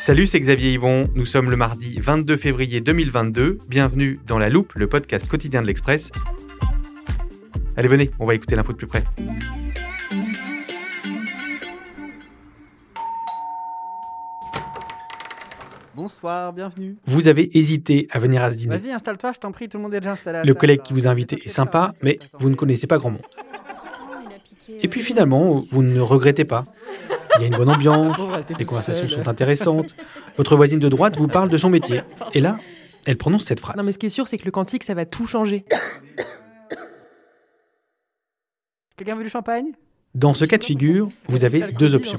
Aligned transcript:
Salut, 0.00 0.26
c'est 0.26 0.40
Xavier 0.40 0.72
Yvon. 0.72 1.02
Nous 1.14 1.26
sommes 1.26 1.50
le 1.50 1.58
mardi 1.58 2.00
22 2.00 2.38
février 2.38 2.80
2022. 2.80 3.58
Bienvenue 3.68 4.18
dans 4.26 4.38
La 4.38 4.48
Loupe, 4.48 4.72
le 4.74 4.86
podcast 4.86 5.28
quotidien 5.28 5.60
de 5.60 5.66
l'Express. 5.66 6.10
Allez, 7.76 7.86
venez, 7.86 8.10
on 8.18 8.24
va 8.24 8.34
écouter 8.34 8.56
l'info 8.56 8.72
de 8.72 8.78
plus 8.78 8.86
près. 8.86 9.04
Bonsoir, 15.94 16.54
bienvenue. 16.54 16.96
Vous 17.04 17.28
avez 17.28 17.50
hésité 17.58 18.08
à 18.10 18.18
venir 18.18 18.42
à 18.42 18.48
ce 18.48 18.56
dîner. 18.56 18.78
Vas-y, 18.78 18.92
installe-toi, 18.92 19.32
je 19.34 19.38
t'en 19.38 19.52
prie, 19.52 19.68
tout 19.68 19.76
le 19.76 19.82
monde 19.82 19.92
est 19.92 20.00
déjà 20.00 20.12
installé. 20.12 20.38
à 20.38 20.44
Le 20.44 20.54
collègue 20.54 20.80
qui 20.80 20.94
vous 20.94 21.08
a 21.08 21.10
invité 21.10 21.42
est 21.44 21.48
sympa, 21.48 21.92
mais 22.02 22.18
vous 22.38 22.48
ne 22.48 22.54
connaissez 22.54 22.86
pas 22.86 22.96
grand 22.96 23.10
monde. 23.10 23.26
Et 24.82 24.88
puis 24.88 25.02
finalement, 25.02 25.62
vous 25.70 25.82
ne 25.82 25.92
le 25.92 26.02
regrettez 26.02 26.46
pas. 26.46 26.64
Il 27.36 27.42
y 27.42 27.44
a 27.44 27.46
une 27.48 27.56
bonne 27.56 27.70
ambiance, 27.70 28.18
les 28.58 28.64
conversations 28.64 29.08
sont 29.08 29.28
intéressantes. 29.28 29.94
Votre 30.36 30.56
voisine 30.56 30.78
de 30.78 30.88
droite 30.88 31.16
vous 31.16 31.28
parle 31.28 31.48
de 31.48 31.56
son 31.56 31.70
métier. 31.70 32.02
Et 32.34 32.40
là, 32.40 32.58
elle 33.06 33.16
prononce 33.16 33.44
cette 33.44 33.60
phrase. 33.60 33.76
Non, 33.76 33.82
mais 33.84 33.92
ce 33.92 33.98
qui 33.98 34.06
est 34.06 34.10
sûr, 34.10 34.26
c'est 34.26 34.38
que 34.38 34.44
le 34.44 34.50
quantique, 34.50 34.84
ça 34.84 34.94
va 34.94 35.06
tout 35.06 35.26
changer. 35.26 35.64
Quelqu'un 38.96 39.16
veut 39.16 39.24
du 39.24 39.30
champagne? 39.30 39.72
Dans 40.14 40.34
ce 40.34 40.44
cas 40.44 40.58
de 40.58 40.64
figure, 40.64 41.08
vous 41.28 41.44
avez 41.44 41.62
deux 41.78 41.94
options. 41.94 42.18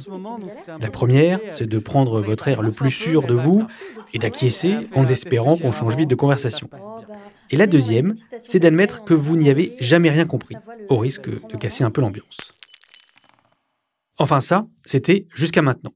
La 0.80 0.90
première, 0.90 1.40
c'est 1.50 1.68
de 1.68 1.78
prendre 1.78 2.22
votre 2.22 2.48
air 2.48 2.62
le 2.62 2.72
plus 2.72 2.90
sûr 2.90 3.24
de 3.24 3.34
vous 3.34 3.64
et 4.14 4.20
d'acquiescer 4.20 4.78
en 4.96 5.06
espérant 5.08 5.58
qu'on 5.58 5.74
change 5.74 5.98
vite 5.98 6.10
de 6.10 6.16
conversation. 6.16 6.70
Et 7.50 7.58
la 7.58 7.68
deuxième, 7.68 8.16
c'est 8.48 8.60
d'admettre 8.60 9.04
que 9.04 9.14
vous 9.14 9.36
n'y 9.36 9.50
avez 9.50 9.76
jamais 9.82 10.10
rien 10.10 10.26
compris, 10.26 10.56
au 10.88 10.98
risque 10.98 11.30
de 11.30 11.58
casser 11.58 11.84
un 11.84 11.92
peu 11.92 12.00
l'ambiance. 12.00 12.38
Enfin 14.22 14.40
ça, 14.40 14.62
c'était 14.86 15.26
jusqu'à 15.34 15.64
maintenant. 15.64 15.96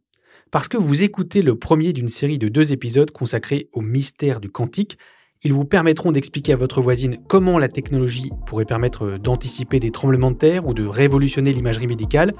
Parce 0.49 0.67
que 0.67 0.77
vous 0.77 1.03
écoutez 1.03 1.43
le 1.43 1.59
premier 1.59 1.93
d'une 1.93 2.09
série 2.09 2.39
de 2.39 2.47
deux 2.47 2.73
épisodes 2.73 3.11
consacrés 3.11 3.69
au 3.71 3.81
mystère 3.81 4.39
du 4.39 4.49
quantique, 4.49 4.97
ils 5.43 5.53
vous 5.53 5.63
permettront 5.63 6.11
d'expliquer 6.11 6.53
à 6.53 6.55
votre 6.55 6.81
voisine 6.81 7.19
comment 7.27 7.59
la 7.59 7.67
technologie 7.67 8.31
pourrait 8.47 8.65
permettre 8.65 9.19
d'anticiper 9.19 9.79
des 9.79 9.91
tremblements 9.91 10.31
de 10.31 10.37
terre 10.37 10.65
ou 10.65 10.73
de 10.73 10.87
révolutionner 10.87 11.53
l'imagerie 11.53 11.85
médicale, 11.85 12.33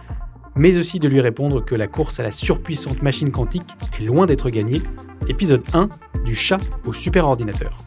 mais 0.56 0.80
aussi 0.80 0.98
de 0.98 1.08
lui 1.08 1.22
répondre 1.22 1.64
que 1.64 1.76
la 1.76 1.86
course 1.86 2.20
à 2.20 2.24
la 2.24 2.32
surpuissante 2.32 3.04
machine 3.04 3.30
quantique 3.30 3.70
est 4.00 4.06
loin 4.06 4.26
d'être 4.26 4.50
gagnée. 4.50 4.82
Épisode 5.28 5.62
1 5.76 5.90
du 6.26 6.34
chat 6.34 6.62
au 6.88 6.94
superordinateur. 6.94 7.86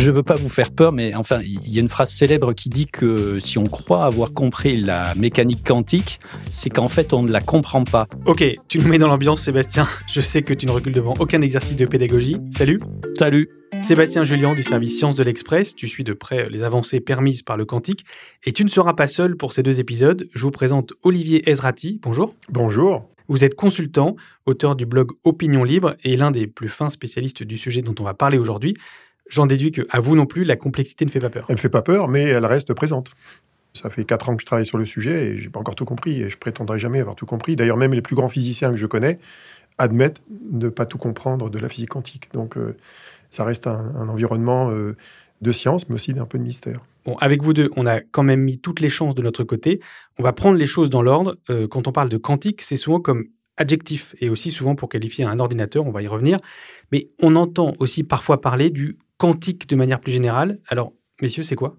Je 0.00 0.10
veux 0.10 0.22
pas 0.22 0.34
vous 0.34 0.48
faire 0.48 0.70
peur, 0.70 0.92
mais 0.92 1.14
enfin, 1.14 1.42
il 1.44 1.68
y 1.68 1.76
a 1.76 1.82
une 1.82 1.90
phrase 1.90 2.10
célèbre 2.10 2.54
qui 2.54 2.70
dit 2.70 2.86
que 2.86 3.38
si 3.38 3.58
on 3.58 3.64
croit 3.64 4.06
avoir 4.06 4.32
compris 4.32 4.80
la 4.80 5.14
mécanique 5.14 5.62
quantique, 5.62 6.20
c'est 6.50 6.70
qu'en 6.70 6.88
fait 6.88 7.12
on 7.12 7.22
ne 7.22 7.30
la 7.30 7.42
comprend 7.42 7.84
pas. 7.84 8.06
Ok, 8.24 8.42
tu 8.66 8.78
nous 8.78 8.88
mets 8.88 8.96
dans 8.96 9.08
l'ambiance 9.08 9.42
Sébastien. 9.42 9.86
Je 10.08 10.22
sais 10.22 10.40
que 10.40 10.54
tu 10.54 10.64
ne 10.64 10.70
recules 10.70 10.94
devant 10.94 11.12
aucun 11.20 11.42
exercice 11.42 11.76
de 11.76 11.84
pédagogie. 11.84 12.38
Salut 12.50 12.78
Salut 13.18 13.50
Sébastien 13.82 14.24
Julien 14.24 14.54
du 14.54 14.62
service 14.62 14.96
Sciences 14.96 15.16
de 15.16 15.22
l'Express, 15.22 15.74
tu 15.74 15.86
suis 15.86 16.02
de 16.02 16.14
près 16.14 16.48
les 16.48 16.62
avancées 16.62 17.00
permises 17.00 17.42
par 17.42 17.58
le 17.58 17.66
quantique 17.66 18.06
et 18.44 18.52
tu 18.52 18.64
ne 18.64 18.70
seras 18.70 18.94
pas 18.94 19.06
seul 19.06 19.36
pour 19.36 19.52
ces 19.52 19.62
deux 19.62 19.80
épisodes. 19.80 20.30
Je 20.32 20.42
vous 20.42 20.50
présente 20.50 20.94
Olivier 21.02 21.50
Ezrati. 21.50 22.00
Bonjour. 22.02 22.34
Bonjour. 22.48 23.06
Vous 23.28 23.44
êtes 23.44 23.54
consultant, 23.54 24.16
auteur 24.46 24.76
du 24.76 24.86
blog 24.86 25.10
Opinion 25.24 25.62
Libre 25.62 25.94
et 26.02 26.16
l'un 26.16 26.30
des 26.30 26.46
plus 26.46 26.68
fins 26.68 26.90
spécialistes 26.90 27.42
du 27.42 27.58
sujet 27.58 27.82
dont 27.82 27.94
on 28.00 28.02
va 28.02 28.14
parler 28.14 28.38
aujourd'hui. 28.38 28.74
J'en 29.30 29.46
déduis 29.46 29.72
que, 29.72 29.82
à 29.90 30.00
vous 30.00 30.16
non 30.16 30.26
plus, 30.26 30.44
la 30.44 30.56
complexité 30.56 31.04
ne 31.04 31.10
fait 31.10 31.20
pas 31.20 31.30
peur. 31.30 31.46
Elle 31.48 31.54
me 31.54 31.60
fait 31.60 31.68
pas 31.68 31.82
peur, 31.82 32.08
mais 32.08 32.24
elle 32.24 32.44
reste 32.44 32.74
présente. 32.74 33.12
Ça 33.72 33.88
fait 33.88 34.04
quatre 34.04 34.28
ans 34.28 34.36
que 34.36 34.42
je 34.42 34.46
travaille 34.46 34.66
sur 34.66 34.78
le 34.78 34.84
sujet 34.84 35.28
et 35.28 35.38
j'ai 35.38 35.48
pas 35.48 35.60
encore 35.60 35.76
tout 35.76 35.84
compris 35.84 36.20
et 36.20 36.28
je 36.28 36.36
prétendrai 36.36 36.78
jamais 36.78 37.00
avoir 37.00 37.14
tout 37.14 37.26
compris. 37.26 37.54
D'ailleurs, 37.54 37.76
même 37.76 37.94
les 37.94 38.02
plus 38.02 38.16
grands 38.16 38.28
physiciens 38.28 38.70
que 38.70 38.76
je 38.76 38.86
connais 38.86 39.18
admettent 39.78 40.22
ne 40.50 40.68
pas 40.68 40.86
tout 40.86 40.98
comprendre 40.98 41.48
de 41.48 41.58
la 41.58 41.68
physique 41.68 41.90
quantique. 41.90 42.28
Donc, 42.32 42.56
euh, 42.56 42.76
ça 43.30 43.44
reste 43.44 43.66
un, 43.68 43.94
un 43.96 44.08
environnement 44.08 44.70
euh, 44.70 44.96
de 45.40 45.52
science, 45.52 45.88
mais 45.88 45.94
aussi 45.94 46.12
d'un 46.12 46.26
peu 46.26 46.38
de 46.38 46.42
mystère. 46.42 46.80
Bon, 47.04 47.16
avec 47.16 47.42
vous 47.42 47.52
deux, 47.52 47.70
on 47.76 47.86
a 47.86 48.00
quand 48.00 48.22
même 48.22 48.42
mis 48.42 48.58
toutes 48.58 48.80
les 48.80 48.90
chances 48.90 49.14
de 49.14 49.22
notre 49.22 49.44
côté. 49.44 49.80
On 50.18 50.22
va 50.22 50.32
prendre 50.32 50.58
les 50.58 50.66
choses 50.66 50.90
dans 50.90 51.02
l'ordre. 51.02 51.36
Euh, 51.48 51.66
quand 51.66 51.88
on 51.88 51.92
parle 51.92 52.08
de 52.08 52.18
quantique, 52.18 52.60
c'est 52.62 52.76
souvent 52.76 53.00
comme 53.00 53.26
adjectif 53.56 54.14
et 54.20 54.30
aussi 54.30 54.50
souvent 54.50 54.74
pour 54.74 54.88
qualifier 54.88 55.24
un 55.24 55.38
ordinateur, 55.38 55.86
on 55.86 55.90
va 55.90 56.02
y 56.02 56.08
revenir. 56.08 56.38
Mais 56.92 57.10
on 57.22 57.36
entend 57.36 57.74
aussi 57.78 58.02
parfois 58.02 58.40
parler 58.40 58.70
du 58.70 58.98
quantique 59.20 59.68
de 59.68 59.76
manière 59.76 60.00
plus 60.00 60.12
générale. 60.12 60.58
Alors, 60.66 60.94
messieurs, 61.20 61.42
c'est 61.42 61.54
quoi? 61.54 61.76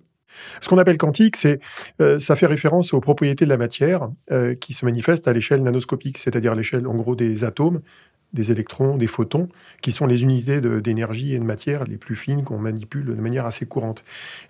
Ce 0.61 0.69
qu'on 0.69 0.77
appelle 0.77 0.97
quantique, 0.97 1.35
c'est, 1.35 1.59
euh, 1.99 2.19
ça 2.19 2.35
fait 2.35 2.45
référence 2.45 2.93
aux 2.93 3.01
propriétés 3.01 3.45
de 3.45 3.49
la 3.49 3.57
matière 3.57 4.09
euh, 4.31 4.53
qui 4.53 4.73
se 4.73 4.85
manifestent 4.85 5.27
à 5.27 5.33
l'échelle 5.33 5.63
nanoscopique, 5.63 6.19
c'est-à-dire 6.19 6.53
l'échelle 6.55 6.87
en 6.87 6.95
gros 6.95 7.15
des 7.15 7.43
atomes, 7.43 7.81
des 8.33 8.51
électrons, 8.51 8.97
des 8.97 9.07
photons, 9.07 9.49
qui 9.81 9.91
sont 9.91 10.05
les 10.05 10.23
unités 10.23 10.61
d'énergie 10.61 11.33
et 11.33 11.39
de 11.39 11.43
matière 11.43 11.83
les 11.83 11.97
plus 11.97 12.15
fines 12.15 12.43
qu'on 12.43 12.57
manipule 12.57 13.05
de 13.05 13.13
manière 13.13 13.45
assez 13.45 13.65
courante. 13.65 14.03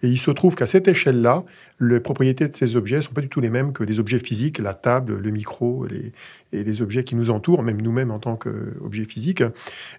Et 0.03 0.07
il 0.07 0.19
se 0.19 0.31
trouve 0.31 0.55
qu'à 0.55 0.67
cette 0.67 0.87
échelle-là, 0.87 1.43
les 1.79 1.99
propriétés 1.99 2.47
de 2.47 2.55
ces 2.55 2.75
objets 2.75 2.97
ne 2.97 3.01
sont 3.01 3.13
pas 3.13 3.21
du 3.21 3.29
tout 3.29 3.41
les 3.41 3.49
mêmes 3.49 3.73
que 3.73 3.83
les 3.83 3.99
objets 3.99 4.19
physiques, 4.19 4.59
la 4.59 4.73
table, 4.73 5.17
le 5.17 5.31
micro 5.31 5.87
et 5.87 6.63
les 6.63 6.81
objets 6.81 7.03
qui 7.03 7.15
nous 7.15 7.29
entourent, 7.31 7.63
même 7.63 7.81
nous-mêmes 7.81 8.11
en 8.11 8.19
tant 8.19 8.35
qu'objets 8.35 9.05
physiques. 9.05 9.43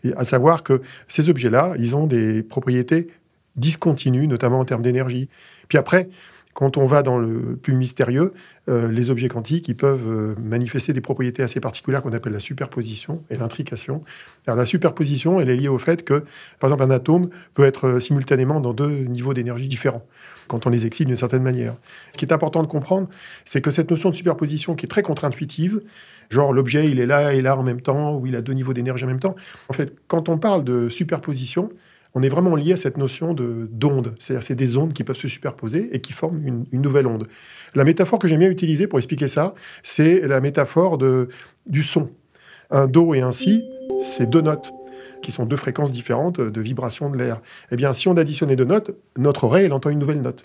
Et 0.05 0.13
à 0.15 0.25
savoir 0.25 0.63
que 0.63 0.83
ces 1.09 1.29
objets-là, 1.29 1.75
ils 1.79 1.97
ont 1.97 2.07
des 2.07 2.43
propriétés 2.43 3.09
discontinues, 3.57 4.29
notamment 4.29 4.61
en 4.61 4.65
termes 4.65 4.83
d'énergie. 4.83 5.29
Puis 5.69 5.79
après, 5.79 6.09
quand 6.55 6.77
on 6.77 6.87
va 6.87 7.03
dans 7.03 7.19
le 7.19 7.57
plus 7.57 7.75
mystérieux, 7.75 8.33
euh, 8.69 8.89
les 8.89 9.11
objets 9.11 9.29
quantiques, 9.29 9.69
ils 9.69 9.77
peuvent 9.77 10.07
euh, 10.07 10.35
manifester 10.39 10.93
des 10.93 11.01
propriétés 11.01 11.43
assez 11.43 11.61
particulières 11.61 12.03
qu'on 12.03 12.13
appelle 12.13 12.33
la 12.33 12.41
superposition 12.41 13.23
et 13.31 13.37
l'intrication. 13.37 14.05
Alors 14.47 14.59
la 14.59 14.67
superposition, 14.67 15.41
elle 15.41 15.49
est 15.49 15.57
liée 15.57 15.69
au 15.69 15.79
fait 15.79 16.05
que, 16.05 16.25
par 16.61 16.69
exemple, 16.69 16.83
un 16.83 16.91
atome 16.91 17.31
peut 17.55 17.65
être 17.65 17.89
euh, 17.89 18.01
simultanément 18.01 18.61
dans 18.61 18.75
deux 18.75 19.05
niveaux 19.05 19.33
d'énergie 19.33 19.67
différents 19.67 20.05
quand 20.49 20.67
on 20.67 20.71
les 20.71 20.85
excite 20.85 21.07
d'une 21.07 21.17
certaine 21.17 21.43
manière. 21.43 21.75
Ce 22.13 22.19
qui 22.19 22.27
est 22.27 22.33
important 22.33 22.63
de 22.63 22.69
comprendre, 22.69 23.09
c'est 23.47 23.63
que 23.63 23.71
cette 23.71 23.91
notion 23.91 24.11
de 24.11 24.15
superposition 24.15 24.75
qui 24.75 24.85
est 24.85 24.89
très 24.89 25.03
contre-intuitive, 25.03 25.81
genre 26.29 26.53
l'objet 26.53 26.91
il 26.91 27.01
est 27.01 27.07
là 27.07 27.33
et 27.33 27.41
là 27.41 27.57
en 27.57 27.63
même 27.63 27.81
temps, 27.81 28.17
ou 28.17 28.27
il 28.27 28.37
a 28.37 28.43
deux 28.43 28.53
niveaux 28.53 28.75
d'énergie 28.75 29.05
en 29.05 29.09
même 29.09 29.21
temps, 29.21 29.35
en 29.69 29.73
fait, 29.73 29.95
quand 30.09 30.29
on 30.29 30.37
parle 30.37 30.65
de 30.65 30.91
superposition, 30.91 31.71
on 32.15 32.23
est 32.23 32.29
vraiment 32.29 32.57
lié 32.57 32.73
à 32.73 32.77
cette 32.77 32.99
notion 32.99 33.35
de 33.35 33.69
d'onde. 33.71 34.15
C'est-à-dire 34.19 34.43
c'est 34.43 34.55
des 34.55 34.77
ondes 34.77 34.93
qui 34.93 35.05
peuvent 35.05 35.17
se 35.17 35.29
superposer 35.29 35.95
et 35.95 36.01
qui 36.01 36.13
forment 36.13 36.47
une, 36.47 36.67
nouvelle 36.73 37.07
onde. 37.07 37.29
La 37.75 37.85
métaphore 37.85 38.19
que 38.19 38.29
j'aime 38.29 38.41
bien 38.41 38.51
utiliser 38.51 38.87
pour 38.87 38.99
expliquer 38.99 39.29
ça, 39.29 39.55
c'est 39.83 40.21
la 40.21 40.41
métaphore 40.41 40.99
de, 40.99 41.29
du 41.67 41.83
son. 41.83 42.11
Un 42.71 42.87
do 42.87 43.15
et 43.15 43.21
un 43.21 43.33
si, 43.33 43.63
c'est 44.05 44.29
deux 44.29 44.41
notes 44.41 44.73
qui 45.23 45.31
sont 45.31 45.47
deux 45.47 45.57
fréquences 45.57 45.93
différentes 45.93 46.41
de 46.41 46.61
vibration 46.61 47.09
de 47.09 47.17
l'air. 47.17 47.41
Eh 47.71 47.77
bien, 47.77 47.95
si 47.95 48.09
on 48.09 48.17
additionne 48.17 48.55
deux 48.55 48.65
notes, 48.65 48.91
notre 49.17 49.45
oreille, 49.45 49.67
elle 49.67 49.73
entend 49.73 49.91
une 49.91 50.01
nouvelle 50.01 50.21
note, 50.21 50.43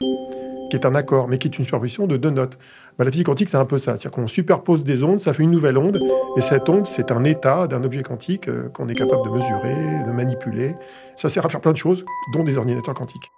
qui 0.70 0.76
est 0.76 0.86
un 0.86 0.94
accord, 0.94 1.28
mais 1.28 1.40
qui 1.40 1.48
est 1.48 1.58
une 1.58 1.66
superposition 1.66 2.06
de 2.06 2.16
deux 2.16 2.30
notes. 2.30 2.60
Bah, 2.98 3.06
la 3.06 3.12
physique 3.12 3.28
quantique, 3.28 3.50
c'est 3.50 3.58
un 3.58 3.66
peu 3.66 3.78
ça. 3.78 3.92
C'est-à-dire 3.92 4.12
qu'on 4.12 4.28
superpose 4.28 4.84
des 4.84 5.04
ondes, 5.04 5.20
ça 5.20 5.34
fait 5.34 5.44
une 5.44 5.52
nouvelle 5.52 5.78
onde, 5.78 6.00
et 6.36 6.42
cette 6.42 6.68
onde, 6.68 6.88
c'est 6.88 7.12
un 7.12 7.24
état 7.24 7.68
d'un 7.68 7.84
objet 7.84 8.02
quantique 8.02 8.48
euh, 8.48 8.70
qu'on 8.70 8.90
est 8.90 8.96
capable 8.96 9.24
de 9.24 9.36
mesurer, 9.36 10.04
de 10.06 10.12
manipuler. 10.12 10.76
Ça 11.16 11.30
sert 11.30 11.46
à 11.46 11.50
faire 11.50 11.62
plein 11.62 11.74
de 11.74 11.78
choses, 11.78 12.06
dont 12.34 12.44
des 12.44 12.58
ordinateurs 12.58 12.96
quantiques 12.96 13.32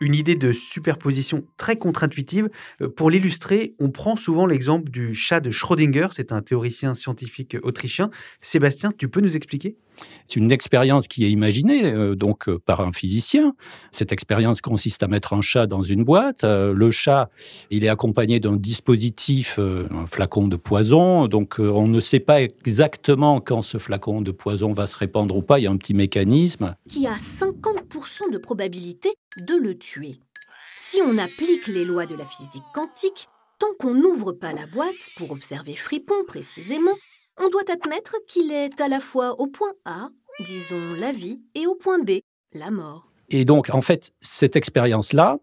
une 0.00 0.14
idée 0.14 0.34
de 0.34 0.52
superposition 0.52 1.44
très 1.56 1.76
contre-intuitive. 1.76 2.50
Euh, 2.82 2.88
pour 2.88 3.10
l'illustrer, 3.10 3.74
on 3.78 3.90
prend 3.90 4.16
souvent 4.16 4.44
l'exemple 4.44 4.90
du 4.90 5.14
chat 5.14 5.40
de 5.40 5.50
Schrödinger, 5.50 6.08
c'est 6.10 6.32
un 6.32 6.42
théoricien 6.42 6.94
scientifique 6.94 7.56
autrichien. 7.62 8.10
Sébastien, 8.42 8.92
tu 8.96 9.08
peux 9.08 9.20
nous 9.20 9.36
expliquer? 9.36 9.76
C'est 10.26 10.40
une 10.40 10.52
expérience 10.52 11.08
qui 11.08 11.24
est 11.24 11.30
imaginée 11.30 11.84
euh, 11.84 12.14
donc 12.14 12.48
euh, 12.48 12.58
par 12.58 12.80
un 12.80 12.92
physicien. 12.92 13.54
Cette 13.92 14.12
expérience 14.12 14.60
consiste 14.60 15.02
à 15.02 15.08
mettre 15.08 15.32
un 15.32 15.40
chat 15.40 15.66
dans 15.66 15.82
une 15.82 16.04
boîte. 16.04 16.44
le 16.44 16.90
chat, 16.90 17.30
il 17.70 17.84
est 17.84 17.88
accompagné 17.88 18.40
d'un 18.40 18.56
dispositif, 18.56 19.58
un 19.58 20.06
flacon 20.06 20.48
de 20.48 20.56
poison. 20.56 21.26
Donc 21.26 21.56
on 21.58 21.86
ne 21.86 22.00
sait 22.00 22.20
pas 22.20 22.42
exactement 22.42 23.40
quand 23.40 23.62
ce 23.62 23.78
flacon 23.78 24.20
de 24.20 24.30
poison 24.30 24.72
va 24.72 24.86
se 24.86 24.96
répandre 24.96 25.36
ou 25.36 25.42
pas. 25.42 25.58
Il 25.58 25.62
y 25.62 25.66
a 25.66 25.70
un 25.70 25.76
petit 25.76 25.94
mécanisme. 25.94 26.74
Qui 26.88 27.06
a 27.06 27.16
50% 27.16 28.32
de 28.32 28.38
probabilité 28.38 29.10
de 29.48 29.54
le 29.54 29.76
tuer. 29.76 30.16
Si 30.76 31.00
on 31.02 31.18
applique 31.18 31.66
les 31.66 31.84
lois 31.84 32.06
de 32.06 32.14
la 32.14 32.26
physique 32.26 32.64
quantique, 32.74 33.28
tant 33.58 33.72
qu'on 33.78 33.94
n'ouvre 33.94 34.32
pas 34.32 34.52
la 34.52 34.66
boîte 34.66 35.10
pour 35.16 35.30
observer 35.30 35.74
Fripon 35.74 36.24
précisément, 36.26 36.94
on 37.38 37.48
doit 37.48 37.70
admettre 37.70 38.16
qu'il 38.26 38.52
est 38.52 38.80
à 38.80 38.88
la 38.88 39.00
fois 39.00 39.40
au 39.40 39.46
point 39.46 39.72
A, 39.84 40.08
disons 40.40 40.94
la 40.98 41.12
vie, 41.12 41.40
et 41.54 41.66
au 41.66 41.74
point 41.74 41.98
B, 41.98 42.18
la 42.52 42.70
mort. 42.70 43.10
Et 43.30 43.44
donc, 43.44 43.70
en 43.70 43.80
fait, 43.80 44.12
cette 44.20 44.56
expérience-là, 44.56 45.38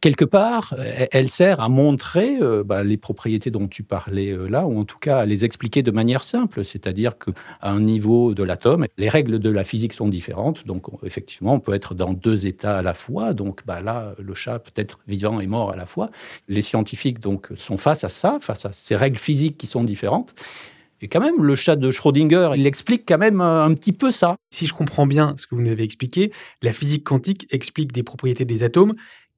quelque 0.00 0.24
part, 0.24 0.74
elle 1.10 1.28
sert 1.28 1.60
à 1.60 1.68
montrer 1.68 2.38
euh, 2.40 2.62
bah, 2.64 2.84
les 2.84 2.96
propriétés 2.96 3.50
dont 3.50 3.66
tu 3.66 3.82
parlais 3.82 4.30
euh, 4.30 4.48
là, 4.48 4.66
ou 4.66 4.78
en 4.78 4.84
tout 4.84 4.98
cas 4.98 5.18
à 5.18 5.26
les 5.26 5.44
expliquer 5.44 5.82
de 5.82 5.90
manière 5.90 6.22
simple, 6.22 6.64
c'est-à-dire 6.64 7.18
qu'à 7.18 7.32
un 7.62 7.80
niveau 7.80 8.34
de 8.34 8.42
l'atome, 8.42 8.86
les 8.96 9.08
règles 9.08 9.38
de 9.38 9.50
la 9.50 9.64
physique 9.64 9.92
sont 9.92 10.08
différentes, 10.08 10.66
donc 10.66 10.86
effectivement, 11.02 11.54
on 11.54 11.60
peut 11.60 11.74
être 11.74 11.94
dans 11.94 12.12
deux 12.12 12.46
états 12.46 12.78
à 12.78 12.82
la 12.82 12.94
fois, 12.94 13.34
donc 13.34 13.66
bah, 13.66 13.80
là, 13.80 14.14
le 14.18 14.34
chat 14.34 14.60
peut 14.60 14.72
être 14.76 15.00
vivant 15.08 15.40
et 15.40 15.46
mort 15.46 15.72
à 15.72 15.76
la 15.76 15.86
fois. 15.86 16.10
Les 16.46 16.62
scientifiques 16.62 17.20
donc 17.20 17.48
sont 17.56 17.76
face 17.76 18.04
à 18.04 18.08
ça, 18.08 18.38
face 18.40 18.64
à 18.64 18.72
ces 18.72 18.94
règles 18.94 19.18
physiques 19.18 19.58
qui 19.58 19.66
sont 19.66 19.84
différentes. 19.84 20.34
Et 21.00 21.08
quand 21.08 21.20
même, 21.20 21.42
le 21.42 21.54
chat 21.54 21.76
de 21.76 21.90
Schrödinger, 21.90 22.50
il 22.56 22.66
explique 22.66 23.04
quand 23.06 23.18
même 23.18 23.40
euh, 23.40 23.64
un 23.64 23.74
petit 23.74 23.92
peu 23.92 24.10
ça. 24.10 24.36
Si 24.50 24.66
je 24.66 24.74
comprends 24.74 25.06
bien 25.06 25.34
ce 25.36 25.46
que 25.46 25.54
vous 25.54 25.62
nous 25.62 25.70
avez 25.70 25.84
expliqué, 25.84 26.32
la 26.62 26.72
physique 26.72 27.04
quantique 27.04 27.46
explique 27.50 27.92
des 27.92 28.02
propriétés 28.02 28.44
des 28.44 28.62
atomes 28.62 28.92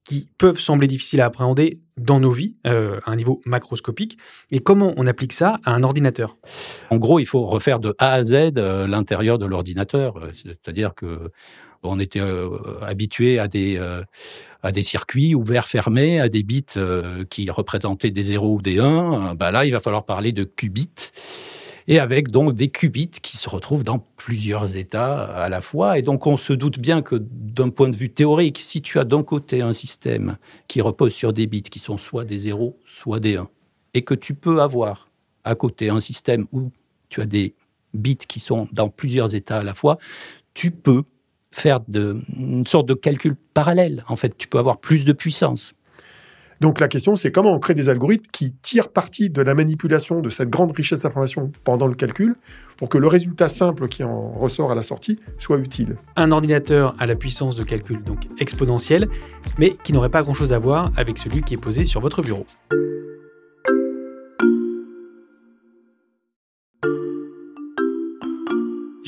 qui 0.05 0.29
peuvent 0.39 0.59
sembler 0.59 0.87
difficiles 0.87 1.21
à 1.21 1.27
appréhender 1.27 1.81
dans 1.97 2.19
nos 2.21 2.33
vies, 2.33 2.57
euh, 2.67 2.99
à 3.05 3.13
un 3.13 3.17
niveau 3.17 3.41
macroscopique. 3.45 4.17
Et 4.51 4.59
comment 4.59 4.95
on 4.97 5.07
applique 5.07 5.33
ça 5.33 5.61
à 5.65 5.75
un 5.75 5.83
ordinateur? 5.83 6.37
En 6.89 6.97
gros, 6.97 7.21
il 7.21 7.27
faut 7.27 7.47
refaire 7.47 7.79
de 7.79 7.95
A 7.99 8.13
à 8.13 8.25
Z 8.25 8.53
euh, 8.57 8.87
l'intérieur 8.87 9.39
de 9.39 9.47
l'ordinateur. 9.47 10.15
C'est-à-dire 10.33 10.95
que 10.95 11.31
on 11.83 11.99
était 11.99 12.21
habitué 12.83 13.39
à 13.39 13.49
des, 13.49 13.81
à 14.63 14.73
des 14.73 14.83
circuits 14.83 15.35
ouverts, 15.35 15.67
fermés, 15.69 16.21
à 16.21 16.29
des 16.29 16.43
bits 16.43 16.65
qui 17.31 17.51
représentaient 17.51 18.11
des 18.11 18.23
0 18.23 18.55
ou 18.55 18.63
des 18.63 18.79
1. 18.79 19.35
Bah 19.35 19.51
là, 19.51 19.65
il 19.65 19.73
va 19.73 19.81
falloir 19.81 20.05
parler 20.05 20.33
de 20.33 20.45
qubits 20.45 21.13
et 21.91 21.99
avec 21.99 22.31
donc 22.31 22.55
des 22.55 22.69
qubits 22.69 23.11
qui 23.11 23.37
se 23.37 23.49
retrouvent 23.49 23.83
dans 23.83 23.99
plusieurs 24.17 24.77
états 24.77 25.25
à 25.25 25.49
la 25.49 25.61
fois. 25.61 25.99
Et 25.99 26.03
donc 26.03 26.27
on 26.27 26.37
se 26.37 26.53
doute 26.53 26.79
bien 26.79 27.03
que 27.03 27.17
d'un 27.21 27.71
point 27.71 27.89
de 27.89 27.97
vue 27.97 28.11
théorique, 28.11 28.59
si 28.61 28.81
tu 28.81 29.01
as 29.01 29.05
d'un 29.05 29.25
côté 29.25 29.61
un 29.61 29.73
système 29.73 30.37
qui 30.69 30.81
repose 30.81 31.13
sur 31.13 31.33
des 31.33 31.49
bits 31.49 31.63
qui 31.63 31.81
sont 31.81 31.99
soit 31.99 32.25
des 32.25 32.39
0, 32.39 32.79
soit 32.87 33.19
des 33.19 33.37
1, 33.37 33.49
et 33.95 34.03
que 34.03 34.15
tu 34.15 34.35
peux 34.35 34.63
avoir 34.63 35.09
à 35.43 35.57
côté 35.57 35.89
un 35.89 36.01
système 36.01 36.47
où 36.53 36.71
tu 37.09 37.21
as 37.21 37.27
des 37.27 37.55
bits 37.93 38.17
qui 38.17 38.39
sont 38.39 38.69
dans 38.71 38.89
plusieurs 38.89 39.35
états 39.35 39.59
à 39.59 39.65
la 39.65 39.75
fois, 39.75 39.99
tu 40.55 40.71
peux 40.71 41.03
faire 41.51 41.81
de, 41.89 42.21
une 42.37 42.67
sorte 42.67 42.87
de 42.87 42.95
calcul 42.95 43.35
parallèle. 43.55 44.05
En 44.09 44.17
fait, 44.17 44.37
tu 44.37 44.49
peux 44.49 44.59
avoir 44.59 44.79
plus 44.79 45.05
de 45.05 45.13
puissance. 45.13 45.75
Donc 46.61 46.79
la 46.79 46.89
question, 46.89 47.17
c'est 47.17 47.33
comment 47.33 47.55
on 47.55 47.59
crée 47.59 47.73
des 47.73 47.89
algorithmes 47.89 48.27
qui 48.33 48.53
tirent 48.53 48.89
parti 48.89 49.31
de 49.31 49.41
la 49.41 49.55
manipulation 49.55 50.21
de 50.21 50.29
cette 50.29 50.51
grande 50.51 50.73
richesse 50.73 51.03
d'informations 51.03 51.51
pendant 51.65 51.87
le 51.87 51.95
calcul 51.95 52.37
pour 52.77 52.91
que 52.91 52.99
le 52.99 53.07
résultat 53.07 53.49
simple 53.49 53.89
qui 53.89 54.05
en 54.05 54.31
ressort 54.33 54.71
à 54.71 54.75
la 54.75 54.83
sortie 54.83 55.19
soit 55.39 55.57
utile. 55.57 55.97
Un 56.17 56.33
ordinateur 56.33 56.95
à 56.99 57.07
la 57.07 57.15
puissance 57.15 57.57
de 57.57 57.65
calcul 57.65 58.03
donc 58.03 58.27
exponentielle, 58.39 59.09
mais 59.59 59.75
qui 59.83 59.95
n'aurait 59.95 60.11
pas 60.11 60.23
grand-chose 60.23 60.53
à 60.53 60.59
voir 60.59 60.93
avec 60.97 61.17
celui 61.17 61.41
qui 61.41 61.55
est 61.55 61.61
posé 61.61 61.87
sur 61.87 62.01
votre 62.01 62.23
bureau. 62.23 62.45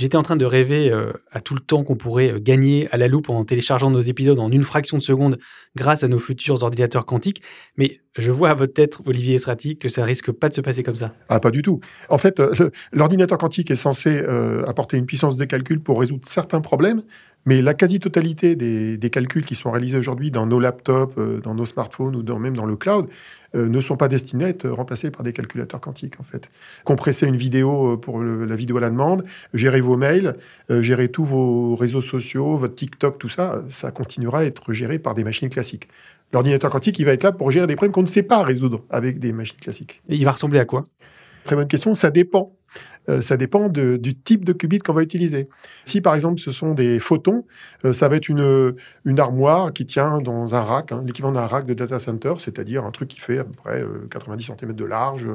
J'étais 0.02 0.16
en 0.16 0.24
train 0.24 0.34
de 0.34 0.44
rêver 0.44 0.90
euh, 0.90 1.12
à 1.30 1.40
tout 1.40 1.54
le 1.54 1.60
temps 1.60 1.84
qu'on 1.84 1.94
pourrait 1.94 2.32
euh, 2.32 2.40
gagner 2.40 2.88
à 2.90 2.96
la 2.96 3.06
loupe 3.06 3.30
en 3.30 3.44
téléchargeant 3.44 3.88
nos 3.88 4.00
épisodes 4.00 4.40
en 4.40 4.50
une 4.50 4.64
fraction 4.64 4.98
de 4.98 5.02
seconde 5.02 5.38
grâce 5.76 6.02
à 6.02 6.08
nos 6.08 6.18
futurs 6.18 6.64
ordinateurs 6.64 7.06
quantiques. 7.06 7.40
Mais 7.76 8.00
je 8.18 8.32
vois 8.32 8.50
à 8.50 8.54
votre 8.54 8.72
tête, 8.72 8.98
Olivier 9.06 9.36
Esrati, 9.36 9.76
que 9.76 9.88
ça 9.88 10.02
risque 10.02 10.32
pas 10.32 10.48
de 10.48 10.54
se 10.54 10.60
passer 10.60 10.82
comme 10.82 10.96
ça. 10.96 11.14
Ah, 11.28 11.38
pas 11.38 11.52
du 11.52 11.62
tout. 11.62 11.78
En 12.08 12.18
fait, 12.18 12.40
euh, 12.40 12.70
l'ordinateur 12.92 13.38
quantique 13.38 13.70
est 13.70 13.76
censé 13.76 14.24
apporter 14.66 14.96
une 14.96 15.06
puissance 15.06 15.36
de 15.36 15.44
calcul 15.44 15.78
pour 15.78 16.00
résoudre 16.00 16.26
certains 16.26 16.60
problèmes, 16.60 17.02
mais 17.44 17.60
la 17.60 17.74
quasi-totalité 17.74 18.54
des, 18.56 19.10
calculs 19.10 19.44
qui 19.44 19.54
sont 19.54 19.70
réalisés 19.70 19.98
aujourd'hui 19.98 20.30
dans 20.30 20.46
nos 20.46 20.60
laptops, 20.60 21.14
euh, 21.18 21.40
dans 21.40 21.54
nos 21.54 21.66
smartphones 21.66 22.14
ou 22.14 22.38
même 22.38 22.56
dans 22.56 22.66
le 22.66 22.76
cloud 22.76 23.08
euh, 23.54 23.68
ne 23.68 23.80
sont 23.80 23.96
pas 23.96 24.08
destinés 24.08 24.44
à 24.44 24.48
être 24.48 24.68
remplacés 24.68 25.10
par 25.10 25.22
des 25.22 25.32
calculateurs 25.32 25.80
quantiques, 25.80 26.20
en 26.20 26.22
fait. 26.22 26.48
Compresser 26.84 27.26
une 27.26 27.36
vidéo 27.36 27.94
euh, 27.94 27.96
pour 27.96 28.22
la 28.22 28.56
vidéo 28.56 28.76
à 28.76 28.80
la 28.80 28.90
demande, 28.90 29.24
gérer 29.54 29.80
vos 29.80 29.96
mails, 29.96 30.36
gérer 30.70 31.08
tous 31.08 31.24
vos 31.24 31.74
réseaux 31.74 32.02
sociaux, 32.02 32.56
votre 32.56 32.74
TikTok, 32.74 33.18
tout 33.18 33.28
ça, 33.28 33.62
ça 33.68 33.90
continuera 33.90 34.40
à 34.40 34.44
être 34.44 34.72
géré 34.72 34.98
par 34.98 35.14
des 35.14 35.24
machines 35.24 35.50
classiques. 35.50 35.88
L'ordinateur 36.32 36.70
quantique, 36.70 36.98
il 36.98 37.04
va 37.04 37.12
être 37.12 37.24
là 37.24 37.32
pour 37.32 37.50
gérer 37.50 37.66
des 37.66 37.76
problèmes 37.76 37.92
qu'on 37.92 38.02
ne 38.02 38.06
sait 38.06 38.22
pas 38.22 38.42
résoudre 38.42 38.84
avec 38.88 39.18
des 39.18 39.32
machines 39.32 39.58
classiques. 39.58 40.00
Et 40.08 40.16
il 40.16 40.24
va 40.24 40.30
ressembler 40.30 40.60
à 40.60 40.64
quoi? 40.64 40.84
Très 41.44 41.56
bonne 41.56 41.68
question, 41.68 41.92
ça 41.92 42.10
dépend. 42.10 42.56
Euh, 43.08 43.20
ça 43.20 43.36
dépend 43.36 43.68
du 43.68 44.14
type 44.14 44.44
de 44.44 44.52
qubit 44.52 44.78
qu'on 44.78 44.92
va 44.92 45.02
utiliser. 45.02 45.48
Si 45.84 46.00
par 46.00 46.14
exemple 46.14 46.40
ce 46.40 46.52
sont 46.52 46.74
des 46.74 47.00
photons, 47.00 47.44
euh, 47.84 47.92
ça 47.92 48.08
va 48.08 48.16
être 48.16 48.28
une, 48.28 48.74
une 49.04 49.20
armoire 49.20 49.72
qui 49.72 49.86
tient 49.86 50.20
dans 50.20 50.54
un 50.54 50.62
rack, 50.62 50.92
hein, 50.92 51.02
l'équivalent 51.04 51.32
d'un 51.32 51.46
rack 51.46 51.66
de 51.66 51.74
data 51.74 51.98
center, 51.98 52.34
c'est-à-dire 52.38 52.84
un 52.84 52.90
truc 52.90 53.08
qui 53.08 53.20
fait 53.20 53.38
à 53.38 53.44
peu 53.44 53.52
près 53.52 53.84
90 54.10 54.50
euh, 54.50 54.54
cm 54.58 54.72
de 54.72 54.84
large, 54.84 55.28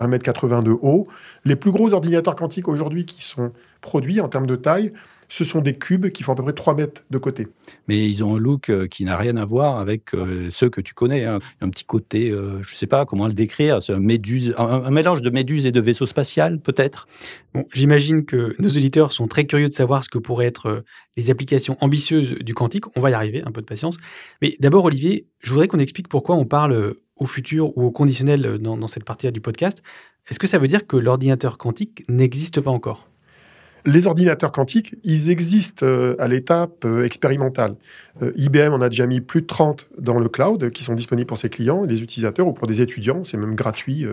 1m80 0.00 0.62
de 0.64 0.72
haut. 0.72 1.06
Les 1.44 1.56
plus 1.56 1.70
gros 1.70 1.92
ordinateurs 1.94 2.34
quantiques 2.34 2.68
aujourd'hui 2.68 3.04
qui 3.04 3.24
sont 3.24 3.52
produits 3.80 4.20
en 4.20 4.28
termes 4.28 4.46
de 4.46 4.56
taille, 4.56 4.92
ce 5.28 5.44
sont 5.44 5.60
des 5.60 5.74
cubes 5.74 6.10
qui 6.10 6.22
font 6.22 6.32
à 6.32 6.34
peu 6.34 6.42
près 6.42 6.52
3 6.52 6.74
mètres 6.74 7.04
de 7.10 7.18
côté. 7.18 7.48
Mais 7.88 8.08
ils 8.08 8.24
ont 8.24 8.36
un 8.36 8.38
look 8.38 8.68
euh, 8.68 8.86
qui 8.86 9.04
n'a 9.04 9.16
rien 9.16 9.36
à 9.36 9.44
voir 9.44 9.78
avec 9.78 10.14
euh, 10.14 10.48
ceux 10.50 10.68
que 10.68 10.80
tu 10.80 10.94
connais. 10.94 11.24
Hein. 11.24 11.40
Un 11.60 11.70
petit 11.70 11.84
côté, 11.84 12.30
euh, 12.30 12.62
je 12.62 12.74
ne 12.74 12.76
sais 12.76 12.86
pas 12.86 13.04
comment 13.06 13.26
le 13.26 13.32
décrire, 13.32 13.78
un, 13.88 13.98
méduse, 13.98 14.54
un, 14.58 14.90
mélange 14.90 15.22
de 15.22 15.30
méduse 15.30 15.66
et 15.66 15.72
de 15.72 15.80
vaisseau 15.80 16.06
spatial, 16.06 16.60
peut-être? 16.60 17.08
Bon, 17.54 17.66
J'imagine 17.72 18.24
que 18.24 18.54
nos 18.58 18.68
auditeurs 18.68 19.12
sont 19.12 19.26
très 19.26 19.44
curieux 19.44 19.68
de 19.68 19.74
savoir 19.74 20.04
ce 20.04 20.08
que 20.08 20.18
pourraient 20.18 20.46
être 20.46 20.84
les 21.16 21.30
applications 21.30 21.76
ambitieuses 21.80 22.38
du 22.40 22.54
quantique. 22.54 22.84
On 22.96 23.00
va 23.00 23.10
y 23.10 23.14
arriver, 23.14 23.42
un 23.44 23.52
peu 23.52 23.60
de 23.60 23.66
patience. 23.66 23.98
Mais 24.42 24.56
d'abord, 24.60 24.84
Olivier, 24.84 25.26
je 25.40 25.50
voudrais 25.50 25.68
qu'on 25.68 25.78
explique 25.78 26.08
pourquoi 26.08 26.36
on 26.36 26.44
parle 26.44 26.96
au 27.16 27.26
futur 27.26 27.76
ou 27.76 27.84
au 27.84 27.90
conditionnel 27.90 28.58
dans, 28.58 28.76
dans 28.76 28.88
cette 28.88 29.04
partie-là 29.04 29.30
du 29.30 29.40
podcast. 29.40 29.82
Est-ce 30.28 30.38
que 30.38 30.46
ça 30.46 30.58
veut 30.58 30.68
dire 30.68 30.86
que 30.86 30.96
l'ordinateur 30.96 31.58
quantique 31.58 32.04
n'existe 32.08 32.60
pas 32.60 32.70
encore? 32.70 33.08
Les 33.86 34.06
ordinateurs 34.06 34.50
quantiques, 34.50 34.94
ils 35.04 35.30
existent 35.30 35.84
euh, 35.84 36.16
à 36.18 36.26
l'étape 36.26 36.84
euh, 36.84 37.04
expérimentale. 37.04 37.74
Euh, 38.22 38.32
IBM 38.36 38.72
en 38.72 38.80
a 38.80 38.88
déjà 38.88 39.06
mis 39.06 39.20
plus 39.20 39.42
de 39.42 39.46
30 39.46 39.88
dans 39.98 40.18
le 40.18 40.28
cloud 40.28 40.70
qui 40.70 40.84
sont 40.84 40.94
disponibles 40.94 41.26
pour 41.26 41.36
ses 41.36 41.50
clients, 41.50 41.84
des 41.84 42.00
utilisateurs 42.00 42.46
ou 42.46 42.52
pour 42.52 42.66
des 42.66 42.80
étudiants. 42.80 43.24
C'est 43.24 43.36
même 43.36 43.54
gratuit 43.56 44.06